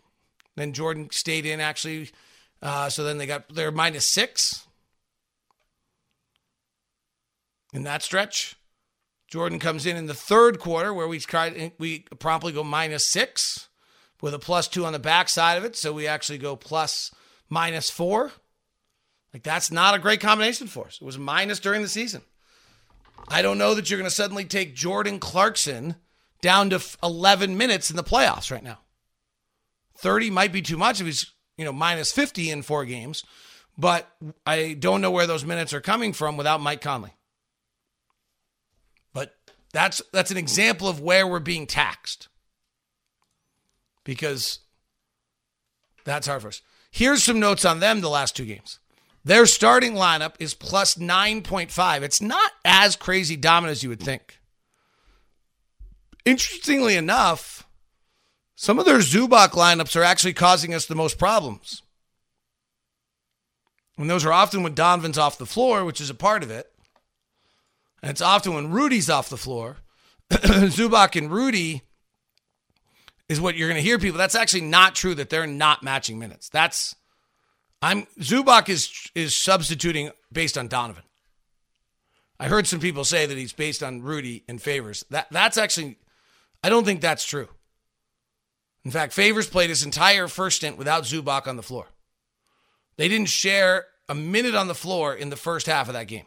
Then 0.56 0.74
Jordan 0.74 1.10
stayed 1.12 1.46
in 1.46 1.60
actually. 1.60 2.12
Uh, 2.62 2.90
so 2.90 3.04
then 3.04 3.18
they 3.18 3.26
got 3.26 3.54
their 3.54 3.72
minus 3.72 4.06
six 4.06 4.68
in 7.74 7.84
that 7.84 8.04
stretch. 8.04 8.56
Jordan 9.28 9.60
comes 9.60 9.86
in 9.86 9.96
in 9.96 10.08
the 10.08 10.14
third 10.14 10.60
quarter 10.60 10.94
where 10.94 11.08
we 11.08 11.20
tried 11.20 11.72
we 11.78 12.00
promptly 12.18 12.52
go 12.52 12.64
minus 12.64 13.06
six 13.06 13.70
with 14.22 14.34
a 14.34 14.40
plus 14.40 14.68
two 14.68 14.86
on 14.86 14.94
the 14.94 15.00
backside 15.00 15.58
of 15.58 15.64
it. 15.64 15.76
So 15.76 15.94
we 15.94 16.08
actually 16.08 16.40
go 16.40 16.56
plus 16.56 17.14
minus 17.48 17.90
four. 17.90 18.32
Like 19.34 19.44
that's 19.44 19.72
not 19.72 19.96
a 19.96 20.00
great 20.00 20.20
combination 20.20 20.68
for 20.68 20.88
us. 20.88 20.98
It 21.00 21.06
was 21.06 21.18
minus 21.18 21.60
during 21.60 21.82
the 21.82 21.88
season. 21.88 22.22
I 23.28 23.42
don't 23.42 23.60
know 23.60 23.76
that 23.76 23.90
you're 23.90 24.00
going 24.00 24.10
to 24.10 24.16
suddenly 24.16 24.46
take 24.46 24.74
Jordan 24.74 25.20
Clarkson 25.20 25.96
down 26.42 26.70
to 26.70 26.82
11 27.04 27.58
minutes 27.58 27.90
in 27.90 27.96
the 27.96 28.04
playoffs 28.04 28.52
right 28.52 28.64
now. 28.64 28.80
30 29.98 30.30
might 30.30 30.54
be 30.54 30.62
too 30.62 30.78
much 30.78 31.02
if 31.02 31.06
he's, 31.06 31.34
you 31.58 31.66
know, 31.66 31.74
minus 31.74 32.12
50 32.12 32.50
in 32.50 32.62
four 32.62 32.86
games, 32.86 33.24
but 33.78 34.08
I 34.46 34.76
don't 34.80 35.02
know 35.02 35.12
where 35.12 35.28
those 35.28 35.46
minutes 35.46 35.74
are 35.74 35.82
coming 35.82 36.14
from 36.14 36.38
without 36.38 36.62
Mike 36.62 36.82
Conley. 36.82 37.14
But 39.14 39.36
that's 39.74 40.02
that's 40.14 40.32
an 40.32 40.38
example 40.38 40.88
of 40.88 41.02
where 41.02 41.28
we're 41.28 41.40
being 41.40 41.68
taxed. 41.68 42.28
Because 44.04 44.60
that's 46.06 46.28
hard 46.28 46.42
for 46.42 46.48
us. 46.48 46.62
Here's 46.92 47.24
some 47.24 47.40
notes 47.40 47.66
on 47.66 47.80
them 47.80 48.02
the 48.02 48.10
last 48.10 48.36
two 48.36 48.46
games. 48.46 48.80
Their 49.24 49.46
starting 49.46 49.94
lineup 49.94 50.36
is 50.40 50.54
plus 50.54 50.96
9.5. 50.96 52.02
It's 52.02 52.22
not 52.22 52.52
as 52.64 52.96
crazy 52.96 53.36
dominant 53.36 53.74
as 53.74 53.84
you 53.84 53.90
would 53.90 54.02
think. 54.02 54.39
Interestingly 56.26 56.96
enough, 56.96 57.68
some 58.56 58.80
of 58.80 58.86
their 58.86 59.00
Zubac 59.00 59.50
lineups 59.50 59.96
are 59.96 60.04
actually 60.04 60.34
causing 60.34 60.74
us 60.74 60.86
the 60.86 60.96
most 60.96 61.18
problems. 61.18 61.82
And 63.98 64.10
those 64.10 64.26
are 64.26 64.34
often 64.34 64.64
when 64.64 64.74
Donovan's 64.74 65.18
off 65.18 65.38
the 65.38 65.46
floor, 65.46 65.84
which 65.84 66.00
is 66.00 66.10
a 66.10 66.16
part 66.16 66.44
of 66.44 66.52
it. 66.52 66.72
And 68.02 68.10
it's 68.10 68.22
often 68.22 68.54
when 68.54 68.72
Rudy's 68.72 69.10
off 69.10 69.30
the 69.30 69.38
floor. 69.38 69.78
Zubac 70.32 71.18
and 71.18 71.32
Rudy 71.32 71.82
is 73.28 73.42
what 73.42 73.56
you're 73.56 73.68
going 73.68 73.82
to 73.82 73.88
hear 73.88 74.00
people. 74.00 74.18
That's 74.18 74.36
actually 74.36 74.62
not 74.62 74.96
true 74.96 75.16
that 75.16 75.30
they're 75.30 75.48
not 75.48 75.84
matching 75.84 76.18
minutes. 76.18 76.50
That's 76.50 76.96
I'm 77.82 78.04
Zubac 78.20 78.70
is 78.70 79.10
is 79.16 79.36
substituting 79.36 80.12
based 80.32 80.58
on 80.58 80.68
Donovan. 80.68 81.04
I 82.40 82.48
heard 82.48 82.68
some 82.68 82.80
people 82.80 83.04
say 83.04 83.26
that 83.26 83.38
he's 83.38 83.54
based 83.54 83.84
on 83.84 84.02
Rudy 84.02 84.44
and 84.48 84.62
Favors. 84.62 85.04
That 85.10 85.28
that's 85.32 85.58
actually 85.58 85.98
I 86.64 86.70
don't 86.70 86.86
think 86.86 87.02
that's 87.02 87.26
true. 87.26 87.48
In 88.84 88.92
fact, 88.92 89.14
Favors 89.14 89.48
played 89.48 89.70
his 89.70 89.84
entire 89.84 90.28
first 90.28 90.58
stint 90.58 90.78
without 90.78 91.04
Zubac 91.04 91.48
on 91.48 91.58
the 91.58 91.64
floor. 91.64 91.88
They 92.98 93.08
didn't 93.08 93.30
share 93.30 93.86
a 94.08 94.16
minute 94.16 94.56
on 94.56 94.68
the 94.68 94.76
floor 94.76 95.14
in 95.14 95.30
the 95.30 95.36
first 95.36 95.68
half 95.68 95.88
of 95.88 95.94
that 95.94 96.08
game. 96.08 96.26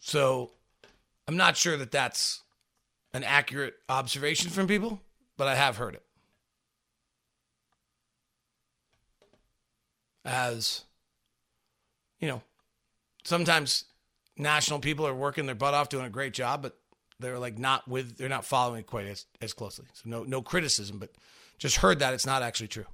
So, 0.00 0.50
I'm 1.28 1.36
not 1.36 1.56
sure 1.56 1.76
that 1.76 1.90
that's 1.90 2.42
an 3.12 3.24
accurate 3.24 3.74
observation 3.88 4.50
from 4.50 4.66
people, 4.66 5.00
but 5.36 5.48
I 5.48 5.54
have 5.54 5.76
heard 5.76 5.94
it. 5.94 6.02
As 10.24 10.84
you 12.20 12.28
know, 12.28 12.42
sometimes 13.24 13.84
national 14.40 14.80
people 14.80 15.06
are 15.06 15.14
working 15.14 15.46
their 15.46 15.54
butt 15.54 15.74
off 15.74 15.88
doing 15.88 16.06
a 16.06 16.10
great 16.10 16.32
job, 16.32 16.62
but 16.62 16.78
they're 17.18 17.38
like 17.38 17.58
not 17.58 17.86
with 17.86 18.16
they're 18.16 18.28
not 18.28 18.44
following 18.44 18.80
it 18.80 18.86
quite 18.86 19.06
as, 19.06 19.26
as 19.40 19.52
closely. 19.52 19.86
So 19.92 20.02
no 20.06 20.24
no 20.24 20.42
criticism, 20.42 20.98
but 20.98 21.10
just 21.58 21.76
heard 21.76 21.98
that 21.98 22.14
it's 22.14 22.26
not 22.26 22.42
actually 22.42 22.68
true. 22.68 22.86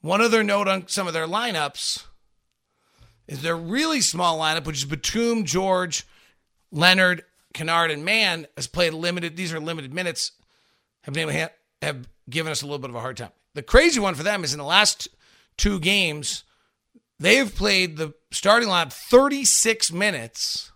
One 0.00 0.20
other 0.20 0.44
note 0.44 0.68
on 0.68 0.86
some 0.86 1.08
of 1.08 1.12
their 1.12 1.26
lineups 1.26 2.04
is 3.26 3.42
their 3.42 3.56
really 3.56 4.00
small 4.00 4.38
lineup, 4.38 4.64
which 4.64 4.78
is 4.78 4.84
Batum, 4.84 5.44
George, 5.44 6.06
Leonard, 6.70 7.24
Kennard 7.52 7.90
and 7.90 8.04
Mann 8.04 8.46
has 8.56 8.66
played 8.66 8.94
limited. 8.94 9.36
These 9.36 9.52
are 9.52 9.60
limited 9.60 9.92
minutes. 9.92 10.32
Have 11.02 11.14
been 11.14 11.48
have 11.82 12.08
given 12.28 12.52
us 12.52 12.62
a 12.62 12.66
little 12.66 12.78
bit 12.78 12.90
of 12.90 12.96
a 12.96 13.00
hard 13.00 13.16
time. 13.16 13.30
The 13.54 13.62
crazy 13.62 13.98
one 13.98 14.14
for 14.14 14.22
them 14.22 14.44
is 14.44 14.52
in 14.52 14.58
the 14.58 14.64
last 14.64 15.08
two 15.56 15.80
games, 15.80 16.44
they 17.18 17.36
have 17.36 17.54
played 17.54 17.96
the 17.96 18.14
starting 18.30 18.68
line 18.68 18.90
36 18.90 19.92
minutes 19.92 20.72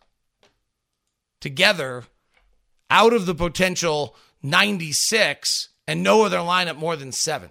together 1.41 2.05
out 2.91 3.13
of 3.13 3.27
the 3.27 3.35
potential 3.35 4.17
96 4.43 5.69
and 5.87 6.03
no 6.03 6.25
other 6.25 6.39
lineup 6.39 6.77
more 6.77 6.97
than 6.97 7.13
seven. 7.13 7.51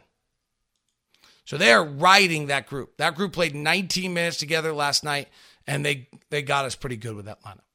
So 1.46 1.58
they 1.58 1.72
are 1.72 1.84
riding 1.84 2.48
that 2.48 2.68
group. 2.68 2.98
That 2.98 3.16
group 3.16 3.34
played 3.34 3.56
19 3.56 4.14
minutes 4.14 4.38
together 4.38 4.72
last 4.72 5.04
night, 5.04 5.28
and 5.68 5.86
they 5.86 6.08
they 6.30 6.42
got 6.42 6.66
us 6.66 6.76
pretty 6.76 6.96
good 6.96 7.16
with 7.16 7.26
that 7.26 7.44
lineup. 7.44 7.66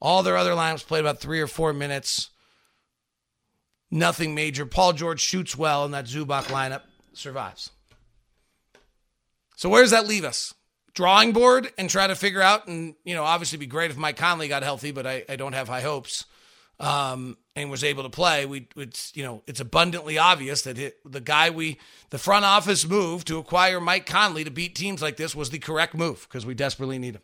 All 0.00 0.22
their 0.22 0.36
other 0.36 0.50
lineups 0.50 0.86
played 0.86 1.00
about 1.00 1.20
three 1.20 1.40
or 1.40 1.46
four 1.46 1.72
minutes. 1.72 2.30
Nothing 3.90 4.34
major. 4.34 4.66
Paul 4.66 4.92
George 4.92 5.20
shoots 5.20 5.56
well, 5.56 5.84
and 5.84 5.94
that 5.94 6.06
Zubac 6.06 6.44
lineup 6.44 6.82
survives. 7.12 7.70
So 9.62 9.68
where 9.68 9.82
does 9.82 9.92
that 9.92 10.08
leave 10.08 10.24
us? 10.24 10.54
Drawing 10.92 11.32
board 11.32 11.70
and 11.78 11.88
try 11.88 12.08
to 12.08 12.16
figure 12.16 12.42
out, 12.42 12.66
and 12.66 12.96
you 13.04 13.14
know, 13.14 13.22
obviously, 13.22 13.58
be 13.58 13.66
great 13.66 13.92
if 13.92 13.96
Mike 13.96 14.16
Conley 14.16 14.48
got 14.48 14.64
healthy, 14.64 14.90
but 14.90 15.06
I, 15.06 15.24
I 15.28 15.36
don't 15.36 15.52
have 15.52 15.68
high 15.68 15.82
hopes. 15.82 16.24
Um, 16.80 17.36
and 17.54 17.70
was 17.70 17.84
able 17.84 18.02
to 18.02 18.10
play. 18.10 18.44
We, 18.44 18.66
it's 18.76 19.12
you 19.14 19.22
know, 19.22 19.44
it's 19.46 19.60
abundantly 19.60 20.18
obvious 20.18 20.62
that 20.62 20.78
it, 20.78 20.96
the 21.04 21.20
guy 21.20 21.50
we, 21.50 21.78
the 22.10 22.18
front 22.18 22.44
office 22.44 22.88
move 22.88 23.24
to 23.26 23.38
acquire 23.38 23.78
Mike 23.78 24.04
Conley 24.04 24.42
to 24.42 24.50
beat 24.50 24.74
teams 24.74 25.00
like 25.00 25.16
this 25.16 25.32
was 25.32 25.50
the 25.50 25.60
correct 25.60 25.94
move 25.94 26.26
because 26.28 26.44
we 26.44 26.54
desperately 26.54 26.98
need 26.98 27.14
him. 27.14 27.22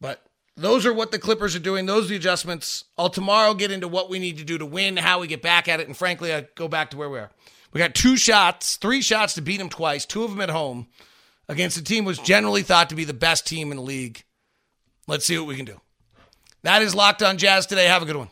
But 0.00 0.26
those 0.56 0.84
are 0.84 0.92
what 0.92 1.12
the 1.12 1.20
Clippers 1.20 1.54
are 1.54 1.60
doing. 1.60 1.86
Those 1.86 2.06
are 2.06 2.08
the 2.08 2.16
adjustments. 2.16 2.86
I'll 2.96 3.08
tomorrow 3.08 3.54
get 3.54 3.70
into 3.70 3.86
what 3.86 4.10
we 4.10 4.18
need 4.18 4.38
to 4.38 4.44
do 4.44 4.58
to 4.58 4.66
win, 4.66 4.96
how 4.96 5.20
we 5.20 5.28
get 5.28 5.42
back 5.42 5.68
at 5.68 5.78
it. 5.78 5.86
And 5.86 5.96
frankly, 5.96 6.34
I 6.34 6.48
go 6.56 6.66
back 6.66 6.90
to 6.90 6.96
where 6.96 7.08
we 7.08 7.20
are. 7.20 7.30
We 7.72 7.78
got 7.78 7.94
two 7.94 8.16
shots, 8.16 8.76
three 8.76 9.02
shots 9.02 9.34
to 9.34 9.42
beat 9.42 9.58
them 9.58 9.68
twice, 9.68 10.06
two 10.06 10.24
of 10.24 10.30
them 10.30 10.40
at 10.40 10.50
home 10.50 10.88
against 11.48 11.76
a 11.76 11.82
team 11.82 12.04
was 12.04 12.18
generally 12.18 12.62
thought 12.62 12.88
to 12.90 12.94
be 12.94 13.04
the 13.04 13.14
best 13.14 13.46
team 13.46 13.70
in 13.70 13.76
the 13.76 13.82
league. 13.82 14.24
Let's 15.06 15.24
see 15.24 15.38
what 15.38 15.46
we 15.46 15.56
can 15.56 15.64
do. 15.64 15.80
That 16.62 16.82
is 16.82 16.94
Locked 16.94 17.22
on 17.22 17.38
Jazz 17.38 17.66
today. 17.66 17.86
Have 17.86 18.02
a 18.02 18.06
good 18.06 18.16
one. 18.16 18.28